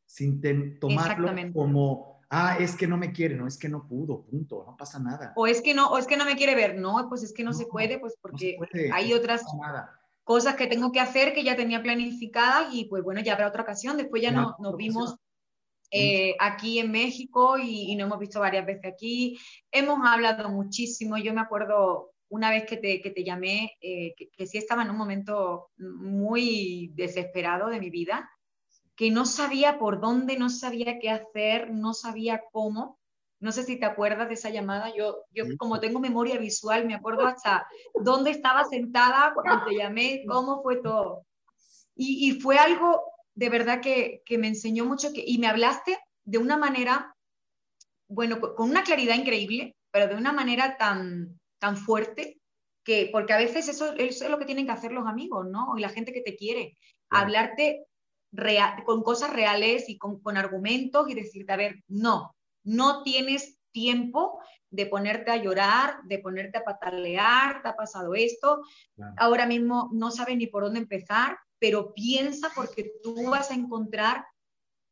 sin 0.07 0.41
tomarlo 0.79 1.29
como, 1.53 2.21
ah, 2.31 2.57
es 2.59 2.75
que 2.75 2.87
no 2.87 2.97
me 2.97 3.11
quiere, 3.11 3.35
no, 3.35 3.45
es 3.45 3.59
que 3.59 3.69
no 3.69 3.87
pudo, 3.87 4.23
punto, 4.23 4.63
no 4.65 4.75
pasa 4.75 4.97
nada. 4.97 5.31
O 5.35 5.45
es 5.45 5.61
que 5.61 5.75
no, 5.75 5.91
o 5.91 5.99
es 5.99 6.07
que 6.07 6.17
no 6.17 6.25
me 6.25 6.35
quiere 6.35 6.55
ver, 6.55 6.79
no, 6.79 7.09
pues 7.09 7.21
es 7.21 7.31
que 7.31 7.43
no, 7.43 7.53
se 7.53 7.67
puede, 7.67 7.99
pues 7.99 8.15
porque 8.19 8.57
hay 8.91 9.13
otras 9.13 9.43
cosas 10.23 10.55
que 10.55 10.65
tengo 10.65 10.91
que 10.91 10.99
hacer 10.99 11.35
que 11.35 11.43
ya 11.43 11.55
tenía 11.55 11.83
planificadas 11.83 12.73
y 12.73 12.85
pues 12.85 13.03
bueno, 13.03 13.21
ya 13.21 13.33
habrá 13.33 13.49
otra 13.49 13.61
ocasión. 13.61 13.97
Después 13.97 14.23
ya 14.23 14.31
no, 14.31 14.55
nos 14.57 14.75
vimos 14.77 15.15
eh, 15.91 16.35
aquí 16.39 16.79
en 16.79 16.91
México 16.91 17.57
y, 17.57 17.95
nos 17.95 18.07
hemos 18.07 18.19
visto 18.19 18.39
varias 18.39 18.65
veces 18.65 18.85
aquí. 18.85 19.39
Hemos 19.71 19.99
hablado 20.07 20.49
muchísimo. 20.49 21.17
Yo 21.17 21.33
me 21.33 21.41
acuerdo 21.41 22.11
una 22.29 22.51
vez 22.51 22.65
que 22.65 22.77
te, 22.77 23.01
que 23.01 23.09
te 23.09 23.23
llamé, 23.23 23.77
eh, 23.81 24.13
que, 24.15 24.47
sí 24.47 24.57
estaba 24.57 24.83
en 24.83 24.91
un 24.91 24.97
momento 24.97 25.69
muy 25.77 26.91
desesperado 26.93 27.69
de 27.69 27.79
mi 27.79 27.89
vida, 27.89 28.29
que 28.95 29.09
no 29.09 29.25
sabía 29.25 29.79
por 29.79 29.99
dónde, 29.99 30.37
no 30.37 30.49
sabía 30.49 30.99
qué 30.99 31.09
hacer, 31.09 31.71
no 31.71 31.93
sabía 31.93 32.43
cómo. 32.51 32.99
No 33.39 33.51
sé 33.51 33.63
si 33.63 33.79
te 33.79 33.85
acuerdas 33.85 34.27
de 34.27 34.33
esa 34.33 34.49
llamada. 34.49 34.93
Yo, 34.95 35.23
yo 35.31 35.45
como 35.57 35.79
tengo 35.79 35.99
memoria 35.99 36.37
visual, 36.37 36.85
me 36.85 36.93
acuerdo 36.93 37.25
hasta 37.25 37.65
dónde 38.03 38.31
estaba 38.31 38.65
sentada 38.65 39.33
cuando 39.33 39.65
te 39.65 39.75
llamé, 39.75 40.23
cómo 40.27 40.61
fue 40.61 40.77
todo. 40.77 41.25
Y, 41.95 42.29
y 42.29 42.39
fue 42.39 42.57
algo 42.57 43.01
de 43.35 43.49
verdad 43.49 43.81
que, 43.81 44.21
me 44.37 44.47
enseñó 44.47 44.85
mucho 44.85 45.13
que, 45.13 45.23
y 45.25 45.37
me 45.37 45.47
hablaste 45.47 45.97
de 46.25 46.37
una 46.37 46.57
manera, 46.57 47.15
bueno, 48.07 48.39
con 48.39 48.69
una 48.69 48.83
claridad 48.83 49.15
increíble, 49.15 49.75
pero 49.91 50.07
de 50.07 50.15
una 50.15 50.31
manera 50.31 50.77
tan, 50.77 51.39
tan 51.59 51.77
fuerte, 51.77 52.39
que, 52.83 53.09
porque 53.11 53.33
a 53.33 53.37
veces 53.37 53.67
eso, 53.67 53.93
es 53.95 54.29
lo 54.29 54.39
que 54.39 54.45
tienen 54.45 54.65
que 54.65 54.71
hacer 54.71 54.91
los 54.91 55.07
amigos, 55.07 55.47
¿no? 55.47 55.77
Y 55.77 55.81
la 55.81 55.89
gente 55.89 56.13
que 56.13 56.21
te 56.21 56.35
quiere, 56.35 56.77
hablarte 57.09 57.85
con 58.85 59.03
cosas 59.03 59.31
reales 59.33 59.89
y 59.89 59.97
con, 59.97 60.37
argumentos 60.37 61.09
y 61.09 61.15
decirte, 61.15 61.51
a 61.51 61.57
ver, 61.57 61.83
no, 61.87 62.35
no 62.63 63.03
tienes 63.03 63.57
tiempo 63.71 64.39
de 64.69 64.85
ponerte 64.85 65.31
a 65.31 65.37
llorar, 65.37 66.01
de 66.03 66.19
ponerte 66.19 66.59
a 66.59 66.63
patalear, 66.63 67.61
te 67.61 67.69
ha 67.69 67.75
pasado 67.75 68.13
esto, 68.13 68.61
ahora 69.17 69.45
mismo 69.47 69.89
no 69.93 70.11
sabes 70.11 70.37
ni 70.37 70.47
por 70.47 70.63
dónde 70.63 70.79
empezar, 70.79 71.37
pero 71.59 71.93
piensa 71.93 72.49
porque 72.55 72.93
tú 73.03 73.29
vas 73.29 73.51
a 73.51 73.55
encontrar 73.55 74.25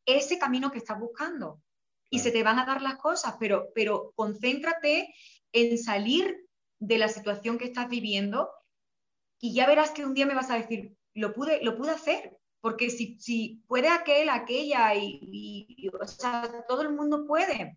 ese 0.06 0.38
camino 0.38 0.70
que 0.70 0.78
estás 0.78 0.98
buscando 0.98 1.60
y 2.10 2.20
se 2.20 2.30
te 2.30 2.42
van 2.42 2.58
a 2.58 2.64
dar 2.64 2.80
las 2.80 2.96
cosas, 2.96 3.36
pero, 3.38 3.68
pero 3.74 4.12
concéntrate 4.14 5.14
en 5.52 5.78
salir 5.78 6.46
de 6.78 6.98
la 6.98 7.08
situación 7.08 7.58
que 7.58 7.66
estás 7.66 7.88
viviendo 7.88 8.50
y 9.40 9.54
ya 9.54 9.66
verás 9.66 9.90
que 9.90 10.04
un 10.04 10.14
día 10.14 10.26
me 10.26 10.34
vas 10.34 10.50
a 10.50 10.56
decir, 10.56 10.96
lo 11.14 11.32
pude, 11.32 11.62
lo 11.62 11.76
pude 11.76 11.90
hacer. 11.90 12.36
Porque 12.60 12.90
si, 12.90 13.18
si 13.20 13.62
puede 13.68 13.88
aquel, 13.88 14.28
aquella, 14.28 14.92
y, 14.96 15.88
o 16.00 16.06
sea, 16.08 16.64
todo 16.66 16.82
el 16.82 16.90
mundo 16.90 17.24
puede. 17.24 17.76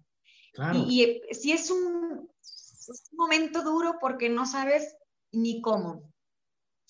Y, 0.74 1.22
y, 1.30 1.34
si 1.36 1.52
es 1.52 1.70
un, 1.70 2.28
es 2.42 3.10
un 3.12 3.18
momento 3.18 3.64
duro 3.64 3.98
porque 4.02 4.28
no 4.30 4.48
sabes 4.48 4.98
ni 5.32 5.62
cómo. 5.62 6.12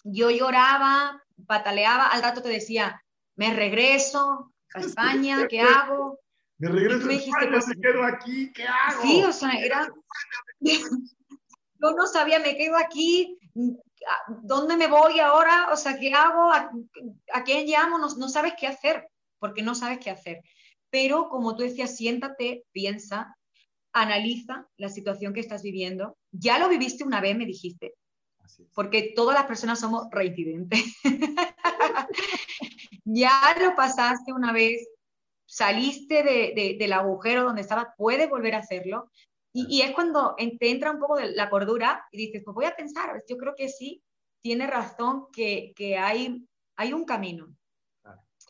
Yo 0.05 0.31
lloraba, 0.31 1.20
pataleaba, 1.45 2.07
al 2.07 2.21
rato 2.21 2.41
te 2.41 2.49
decía, 2.49 3.03
me 3.35 3.53
regreso 3.53 4.53
a 4.73 4.79
España, 4.79 5.47
¿qué 5.47 5.61
hago? 5.61 6.19
Me 6.57 6.69
regreso 6.69 7.09
a 7.09 7.13
España, 7.13 7.59
me 7.67 7.75
quedo 7.75 8.03
aquí, 8.03 8.51
¿qué 8.53 8.63
hago? 8.63 9.01
Sí, 9.01 9.23
o 9.23 9.33
sea, 9.33 9.51
era... 9.53 9.89
yo 11.81 11.91
no 11.91 12.05
sabía, 12.05 12.39
me 12.39 12.55
quedo 12.55 12.77
aquí, 12.77 13.37
¿dónde 14.43 14.77
me 14.77 14.87
voy 14.87 15.19
ahora? 15.19 15.69
O 15.71 15.75
sea, 15.75 15.99
¿qué 15.99 16.13
hago? 16.13 16.51
¿A, 16.51 17.43
quién 17.43 17.65
llamo? 17.67 17.97
No, 17.97 18.07
no, 18.15 18.29
sabes 18.29 18.53
qué 18.59 18.67
hacer, 18.67 19.07
porque 19.39 19.63
no 19.63 19.75
sabes 19.75 19.99
qué 19.99 20.11
hacer. 20.11 20.41
Pero 20.89 21.29
como 21.29 21.55
tú 21.55 21.63
decías, 21.63 21.95
siéntate, 21.95 22.65
piensa, 22.71 23.35
analiza 23.93 24.67
la 24.77 24.89
situación 24.89 25.33
que 25.33 25.39
estás 25.39 25.63
viviendo. 25.63 26.17
Ya 26.31 26.59
lo 26.59 26.69
viviste 26.69 27.03
una 27.03 27.21
vez, 27.21 27.35
me 27.35 27.45
dijiste, 27.45 27.95
porque 28.73 29.13
todas 29.15 29.37
las 29.37 29.45
personas 29.45 29.79
somos 29.79 30.07
reincidentes. 30.11 30.83
ya 33.05 33.55
lo 33.61 33.75
pasaste 33.75 34.33
una 34.33 34.51
vez, 34.51 34.87
saliste 35.45 36.23
del 36.77 36.93
agujero 36.93 37.43
donde 37.43 37.61
estabas, 37.61 37.87
puedes 37.97 38.29
volver 38.29 38.55
a 38.55 38.59
hacerlo. 38.59 39.09
Y, 39.53 39.81
es 39.81 39.91
cuando 39.91 40.35
te 40.37 40.71
entra 40.71 40.91
un 40.91 40.99
poco 40.99 41.17
de 41.17 41.33
la 41.33 41.49
cordura 41.49 42.05
y 42.11 42.17
dices, 42.17 42.41
pues 42.45 42.55
voy 42.55 42.65
a 42.65 42.75
pensar, 42.75 43.21
yo 43.27 43.37
creo 43.37 43.53
que 43.53 43.67
sí, 43.67 44.01
tiene 44.41 44.65
razón 44.65 45.25
que, 45.33 45.73
hay, 45.99 46.47
hay 46.77 46.93
un 46.93 47.03
camino 47.03 47.53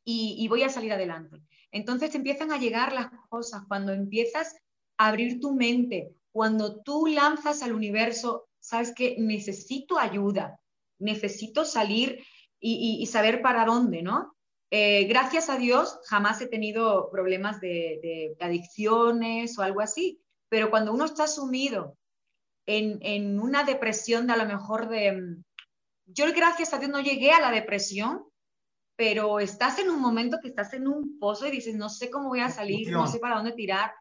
y, 0.06 0.36
y 0.38 0.48
voy 0.48 0.62
a 0.62 0.70
salir 0.70 0.94
adelante. 0.94 1.42
Entonces 1.72 2.12
te 2.12 2.18
empiezan 2.18 2.52
a 2.52 2.60
llegar 2.60 2.94
las 2.94 3.08
cosas 3.30 3.64
cuando 3.68 3.94
empiezas 3.94 4.56
a 4.98 5.08
abrir 5.08 5.40
tu 5.40 5.56
mente, 5.56 6.14
cuando 6.32 6.84
tú 6.84 7.08
lanzas 7.08 7.64
al 7.64 7.74
universo 7.74 8.48
sabes 8.62 8.94
que 8.96 9.16
necesito 9.20 10.00
ayuda, 10.00 10.60
necesito 11.00 11.66
salir 11.66 12.24
y, 12.60 13.06
saber 13.08 13.42
para 13.42 13.66
dónde, 13.66 14.04
¿no? 14.04 14.36
Eh, 14.70 15.06
gracias 15.06 15.50
a 15.50 15.58
Dios 15.58 16.00
jamás 16.06 16.40
he 16.42 16.48
tenido 16.48 17.10
problemas 17.12 17.60
de, 17.60 18.38
adicciones 18.40 19.58
o 19.58 19.64
algo 19.64 19.82
así, 19.82 20.22
pero 20.48 20.70
cuando 20.70 20.94
uno 20.94 21.06
está 21.06 21.28
sumido 21.28 21.98
en, 22.68 23.40
una 23.40 23.64
depresión 23.64 24.28
de 24.28 24.34
a 24.34 24.38
lo 24.38 24.46
mejor 24.46 24.88
de... 24.88 25.38
Yo 26.06 26.26
gracias 26.34 26.74
a 26.74 26.78
Dios 26.78 26.92
no 26.92 27.02
llegué 27.02 27.32
a 27.32 27.42
la 27.42 27.52
depresión, 27.52 28.26
pero 28.96 29.40
estás 29.40 29.80
en 29.80 29.90
un 29.90 30.00
momento 30.00 30.38
que 30.42 30.50
estás 30.50 30.74
en 30.74 30.88
un 30.88 31.18
pozo 31.20 31.48
y 31.48 31.52
dices, 31.52 31.76
no 31.76 31.90
sé 31.90 32.12
cómo 32.12 32.30
voy 32.30 32.42
a 32.42 32.50
salir, 32.50 32.92
no 32.92 33.08
sé 33.08 33.20
para 33.20 33.36
dónde 33.36 33.54
tirar, 33.54 33.92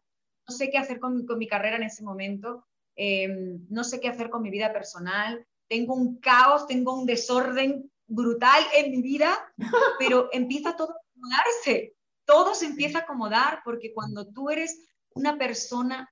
no 0.47 0.53
sé 0.53 0.69
qué 0.69 0.77
hacer 0.77 0.99
con, 0.99 1.25
con 1.25 1.39
mi 1.39 1.47
carrera 1.47 1.77
en 1.77 1.83
ese 1.83 2.03
momento. 2.03 2.67
Em, 2.95 3.65
no 3.69 3.83
sé 3.83 3.99
qué 3.99 4.07
hacer 4.09 4.29
con 4.29 4.41
mi 4.41 4.49
vida 4.49 4.73
personal, 4.73 5.45
tengo 5.67 5.95
un 5.95 6.19
caos, 6.19 6.67
tengo 6.67 6.93
un 6.93 7.05
desorden 7.05 7.89
brutal 8.05 8.61
en 8.75 8.91
mi 8.91 9.01
vida, 9.01 9.37
pero 9.99 10.29
empieza 10.33 10.75
todo 10.75 10.91
a 10.91 11.01
acomodarse, 11.09 11.95
todo 12.25 12.53
se 12.53 12.65
empieza 12.65 12.99
a 12.99 13.01
acomodar 13.01 13.61
porque 13.63 13.93
cuando 13.93 14.27
tú 14.27 14.49
eres 14.49 14.85
una 15.13 15.37
persona 15.37 16.11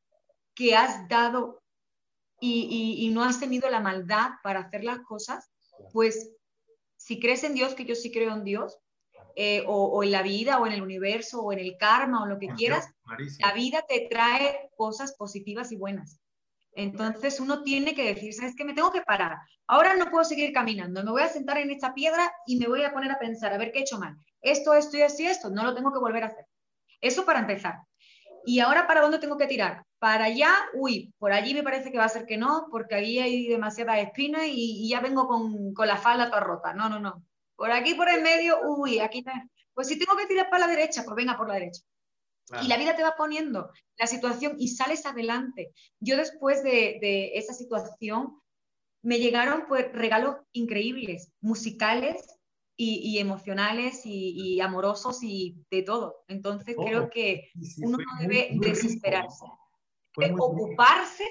que 0.55 0.75
has 0.75 1.07
dado 1.09 1.61
y, 2.41 3.09
no 3.13 3.23
has 3.23 3.39
tenido 3.39 3.69
la 3.69 3.81
maldad 3.81 4.31
para 4.43 4.61
hacer 4.61 4.83
las 4.85 4.99
cosas, 4.99 5.49
pues 5.91 6.31
si 6.95 7.19
crees 7.19 7.43
en 7.43 7.53
Dios, 7.53 7.73
que 7.73 7.85
yo 7.85 7.95
sí 7.95 8.11
creo 8.11 8.33
en 8.33 8.45
Dios, 8.45 8.77
eh, 9.35 9.63
o, 9.67 10.03
en 10.03 10.11
la 10.11 10.21
vida, 10.21 10.59
o 10.59 10.67
en 10.67 10.73
el 10.73 10.81
universo, 10.81 11.41
o 11.41 11.51
en 11.51 11.59
el 11.59 11.77
karma, 11.77 12.23
o 12.23 12.25
lo 12.25 12.39
que 12.39 12.47
quieras, 12.49 12.89
la 13.39 13.53
vida 13.53 13.85
te 13.87 14.07
trae 14.09 14.69
cosas 14.75 15.15
positivas 15.15 15.71
y 15.71 15.77
buenas. 15.77 16.19
Entonces 16.73 17.39
uno 17.39 17.63
tiene 17.63 17.93
que 17.95 18.03
decir, 18.13 18.33
¿sabes 18.33 18.55
qué? 18.55 18.63
Me 18.63 18.73
tengo 18.73 18.91
que 18.91 19.01
parar. 19.01 19.37
Ahora 19.67 19.95
no 19.95 20.09
puedo 20.09 20.23
seguir 20.23 20.53
caminando. 20.53 21.03
Me 21.03 21.11
voy 21.11 21.21
a 21.21 21.27
sentar 21.27 21.57
en 21.57 21.71
esta 21.71 21.93
piedra 21.93 22.31
y 22.45 22.57
me 22.57 22.67
voy 22.67 22.83
a 22.83 22.93
poner 22.93 23.11
a 23.11 23.19
pensar, 23.19 23.53
a 23.53 23.57
ver 23.57 23.71
qué 23.71 23.79
he 23.79 23.81
hecho 23.81 23.99
mal. 23.99 24.15
Esto, 24.41 24.73
esto 24.73 24.97
y 24.97 25.01
esto 25.01 25.23
esto. 25.23 25.49
No 25.49 25.63
lo 25.63 25.75
tengo 25.75 25.91
que 25.91 25.99
volver 25.99 26.23
a 26.23 26.27
hacer. 26.27 26.45
Eso 27.01 27.25
para 27.25 27.39
empezar. 27.39 27.75
¿Y 28.45 28.59
ahora 28.59 28.87
para 28.87 29.01
dónde 29.01 29.19
tengo 29.19 29.37
que 29.37 29.47
tirar? 29.47 29.83
Para 29.99 30.25
allá, 30.25 30.53
uy, 30.73 31.13
por 31.17 31.33
allí 31.33 31.53
me 31.53 31.63
parece 31.63 31.91
que 31.91 31.97
va 31.97 32.05
a 32.05 32.09
ser 32.09 32.25
que 32.25 32.37
no, 32.37 32.67
porque 32.71 32.95
ahí 32.95 33.19
hay 33.19 33.47
demasiada 33.47 33.99
espina 33.99 34.47
y, 34.47 34.87
ya 34.89 35.01
vengo 35.01 35.27
con, 35.27 35.73
con, 35.73 35.87
la 35.87 35.97
falda 35.97 36.29
toda 36.29 36.41
rota. 36.41 36.73
No, 36.73 36.89
no, 36.89 36.99
no. 36.99 37.23
Por 37.55 37.71
aquí, 37.71 37.95
por 37.95 38.09
el 38.09 38.21
medio, 38.21 38.59
uy, 38.63 38.99
aquí. 38.99 39.23
Pues 39.73 39.87
si 39.87 39.99
tengo 39.99 40.15
que 40.15 40.25
tirar 40.25 40.49
para 40.49 40.65
la 40.65 40.71
derecha, 40.71 41.03
pues 41.03 41.15
venga 41.15 41.37
por 41.37 41.47
la 41.47 41.55
derecha. 41.55 41.81
Y 42.63 42.67
la 42.67 42.77
vida 42.77 42.95
te 42.95 43.03
va 43.03 43.15
poniendo 43.15 43.71
la 43.97 44.07
situación 44.07 44.55
y 44.57 44.69
sales 44.69 45.05
adelante. 45.05 45.73
Yo 45.99 46.17
después 46.17 46.63
de, 46.63 47.31
esa 47.35 47.53
situación 47.53 48.41
me 49.03 49.19
llegaron 49.19 49.65
pues 49.67 49.91
regalos 49.93 50.37
increíbles, 50.51 51.31
musicales 51.41 52.27
y, 52.75 53.17
emocionales 53.19 54.01
y, 54.05 54.59
amorosos 54.61 55.19
y 55.21 55.63
de 55.69 55.83
todo. 55.83 56.23
Entonces 56.27 56.75
creo 56.77 57.09
que 57.09 57.51
uno 57.83 57.97
no 57.97 58.21
debe 58.21 58.49
desesperarse, 58.53 59.45
ocuparse. 60.37 61.25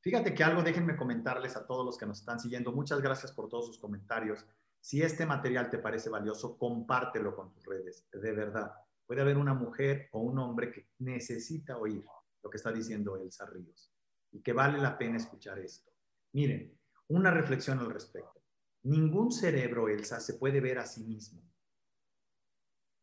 Fíjate 0.00 0.34
que 0.34 0.44
algo, 0.44 0.62
déjenme 0.62 0.96
comentarles 0.96 1.56
a 1.56 1.66
todos 1.66 1.84
los 1.84 1.96
que 1.96 2.06
nos 2.06 2.20
están 2.20 2.40
siguiendo. 2.40 2.72
Muchas 2.72 3.00
gracias 3.00 3.32
por 3.32 3.48
todos 3.48 3.66
sus 3.66 3.78
comentarios. 3.78 4.44
Si 4.80 5.02
este 5.02 5.26
material 5.26 5.70
te 5.70 5.78
parece 5.78 6.08
valioso, 6.08 6.56
compártelo 6.56 7.34
con 7.34 7.52
tus 7.52 7.64
redes, 7.64 8.06
de 8.12 8.32
verdad 8.32 8.72
puede 9.08 9.22
haber 9.22 9.38
una 9.38 9.54
mujer 9.54 10.10
o 10.12 10.20
un 10.20 10.38
hombre 10.38 10.70
que 10.70 10.90
necesita 10.98 11.78
oír 11.78 12.04
lo 12.42 12.50
que 12.50 12.58
está 12.58 12.70
diciendo 12.70 13.16
Elsa 13.16 13.46
Ríos 13.46 13.90
y 14.30 14.42
que 14.42 14.52
vale 14.52 14.78
la 14.78 14.98
pena 14.98 15.16
escuchar 15.16 15.58
esto. 15.58 15.90
Miren, 16.34 16.78
una 17.08 17.30
reflexión 17.30 17.78
al 17.78 17.90
respecto. 17.90 18.44
Ningún 18.82 19.32
cerebro, 19.32 19.88
Elsa, 19.88 20.20
se 20.20 20.34
puede 20.34 20.60
ver 20.60 20.78
a 20.78 20.84
sí 20.84 21.04
mismo. 21.04 21.42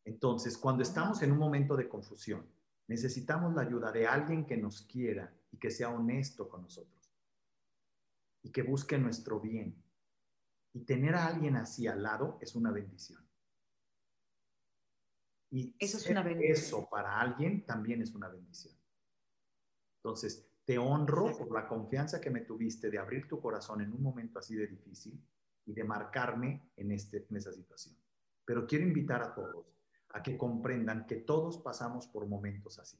Entonces, 0.06 0.60
cuando 0.60 0.84
estamos 0.84 1.24
en 1.24 1.32
un 1.32 1.39
momento 1.39 1.76
de 1.76 1.89
confusión, 1.89 2.46
necesitamos 2.88 3.56
la 3.56 3.63
ayuda 3.63 3.91
de 3.91 4.06
alguien 4.06 4.46
que 4.46 4.58
nos 4.58 4.84
quiera 4.84 5.34
y 5.52 5.58
que 5.58 5.72
sea 5.72 5.89
honesto 5.89 6.48
con 6.48 6.62
nosotros 6.62 7.12
y 8.44 8.52
que 8.52 8.62
busque 8.62 9.00
nuestro 9.00 9.39
bien. 9.39 9.84
Y 10.72 10.82
tener 10.82 11.15
a 11.15 11.26
alguien 11.26 11.56
así 11.56 11.88
al 11.88 12.04
lado 12.04 12.38
es 12.41 12.54
una 12.54 12.70
bendición. 12.70 13.24
Y 15.51 15.75
eso, 15.79 15.97
es 15.97 16.10
una 16.10 16.21
eso 16.21 16.89
para 16.89 17.19
alguien 17.19 17.65
también 17.65 18.01
es 18.01 18.13
una 18.13 18.27
bendición. 18.27 18.75
Entonces, 19.97 20.49
te 20.65 20.77
honro 20.77 21.38
por 21.38 21.51
la 21.51 21.67
confianza 21.67 22.19
que 22.19 22.29
me 22.29 22.41
tuviste 22.41 22.89
de 22.89 22.97
abrir 22.97 23.27
tu 23.27 23.39
corazón 23.39 23.81
en 23.81 23.93
un 23.93 24.01
momento 24.01 24.39
así 24.39 24.55
de 24.55 24.67
difícil 24.67 25.23
y 25.65 25.73
de 25.73 25.84
marcarme 25.84 26.71
en, 26.75 26.91
este, 26.91 27.25
en 27.29 27.38
esa 27.38 27.53
situación. 27.53 27.95
Pero 28.43 28.65
quiero 28.65 28.86
invitar 28.86 29.21
a 29.21 29.34
todos 29.34 29.65
a 30.10 30.23
que 30.23 30.38
comprendan 30.38 31.05
que 31.05 31.17
todos 31.17 31.58
pasamos 31.60 32.08
por 32.08 32.25
momentos 32.25 32.79
así. 32.79 32.97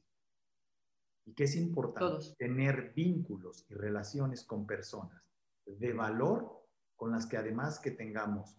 Y 1.24 1.32
que 1.32 1.44
es 1.44 1.56
importante 1.56 2.34
tener 2.38 2.92
vínculos 2.94 3.64
y 3.68 3.74
relaciones 3.74 4.44
con 4.44 4.66
personas 4.66 5.22
de 5.64 5.92
valor 5.92 6.66
con 6.94 7.10
las 7.10 7.26
que 7.26 7.36
además 7.36 7.78
que 7.80 7.90
tengamos 7.90 8.56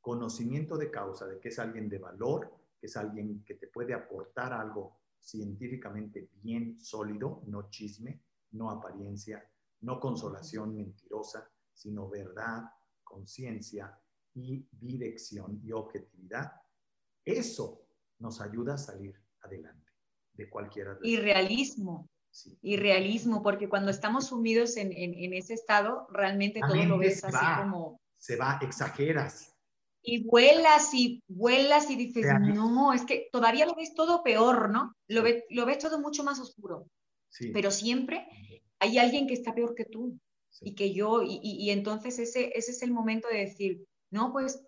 conocimiento 0.00 0.76
de 0.76 0.90
causa 0.90 1.26
de 1.26 1.38
que 1.40 1.48
es 1.48 1.58
alguien 1.58 1.88
de 1.88 1.98
valor, 1.98 2.52
es 2.86 2.96
alguien 2.96 3.44
que 3.44 3.54
te 3.54 3.66
puede 3.68 3.94
aportar 3.94 4.52
algo 4.52 4.98
científicamente 5.18 6.30
bien 6.42 6.78
sólido, 6.78 7.42
no 7.46 7.70
chisme, 7.70 8.22
no 8.52 8.70
apariencia, 8.70 9.48
no 9.80 9.98
consolación 9.98 10.74
mentirosa, 10.74 11.50
sino 11.72 12.08
verdad, 12.08 12.62
conciencia 13.02 13.98
y 14.34 14.66
dirección 14.70 15.60
y 15.62 15.72
objetividad. 15.72 16.52
Eso 17.24 17.86
nos 18.18 18.40
ayuda 18.40 18.74
a 18.74 18.78
salir 18.78 19.18
adelante 19.40 19.92
de 20.34 20.48
cualquiera 20.48 20.94
de 20.94 21.08
Y 21.08 21.16
realismo. 21.16 22.08
Y 22.62 22.76
realismo, 22.76 23.42
porque 23.42 23.68
cuando 23.68 23.92
estamos 23.92 24.26
sumidos 24.26 24.76
en, 24.76 24.92
ese 25.32 25.54
estado, 25.54 26.08
realmente 26.10 26.60
todo 26.60 26.84
lo 26.84 26.98
ves 26.98 27.22
así 27.22 27.62
como... 27.62 28.00
Se 28.18 28.36
va, 28.36 28.58
exageras, 28.60 29.53
y 30.04 30.22
vuelas 30.24 30.92
y 30.92 31.22
vuelas 31.28 31.90
y 31.90 31.96
dices, 31.96 32.26
no, 32.40 32.92
es 32.92 33.04
que 33.06 33.28
todavía 33.32 33.64
lo 33.64 33.74
ves 33.74 33.94
todo 33.94 34.22
peor, 34.22 34.70
¿no? 34.70 34.94
Lo, 35.08 35.22
ves, 35.22 35.44
lo 35.48 35.64
ves 35.64 35.78
todo 35.78 35.98
mucho 35.98 36.22
más 36.22 36.38
oscuro. 36.38 36.86
Pero 37.52 37.70
siempre 37.70 38.28
hay 38.78 38.98
alguien 38.98 39.26
que 39.26 39.34
está 39.34 39.54
peor 39.54 39.74
que 39.74 39.86
tú 39.86 40.18
y 40.60 40.74
que 40.74 40.92
yo, 40.92 41.22
y, 41.24 41.70
entonces 41.70 42.18
ese, 42.18 42.52
ese 42.54 42.70
es 42.70 42.82
el 42.82 42.92
momento 42.92 43.28
de 43.28 43.38
decir, 43.38 43.84
no, 44.10 44.30
pues 44.30 44.62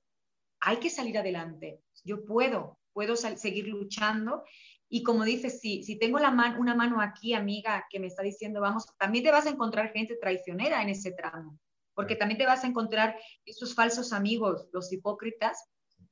hay 0.61 0.79
que 0.79 0.90
salir 0.90 1.18
adelante, 1.18 1.81
yo 2.03 2.25
puedo, 2.25 2.79
puedo 2.92 3.14
seguir 3.14 3.68
luchando. 3.68 4.42
Y 4.88 5.03
como 5.03 5.25
dices, 5.25 5.61
si, 5.61 5.83
si 5.83 5.99
tengo 5.99 6.18
la 6.18 6.31
una 6.59 6.75
mano 6.75 7.01
aquí, 7.01 7.35
amiga, 7.35 7.85
que 7.90 8.01
me 8.01 8.07
está 8.07 8.22
diciendo, 8.22 8.61
vamos, 8.61 8.87
también 8.99 9.25
te 9.25 9.31
vas 9.31 9.46
a 9.46 9.51
encontrar 9.51 9.92
gente 9.92 10.16
traicionera 10.16 10.83
en 10.83 10.88
ese 10.88 11.12
tramo. 11.12 11.59
Porque 11.97 12.15
también 12.15 12.39
te 12.39 12.47
vas 12.47 12.63
a 12.63 12.69
encontrar 12.69 13.17
esos 13.47 13.75
falsos 13.75 14.13
amigos, 14.13 14.69
los 14.73 14.93
hipócritas, 14.93 15.71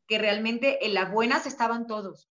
que 0.09 0.18
realmente 0.18 0.85
en 0.87 0.94
las 0.94 1.12
buenas 1.12 1.47
estaban 1.47 1.87
todos, 1.87 2.31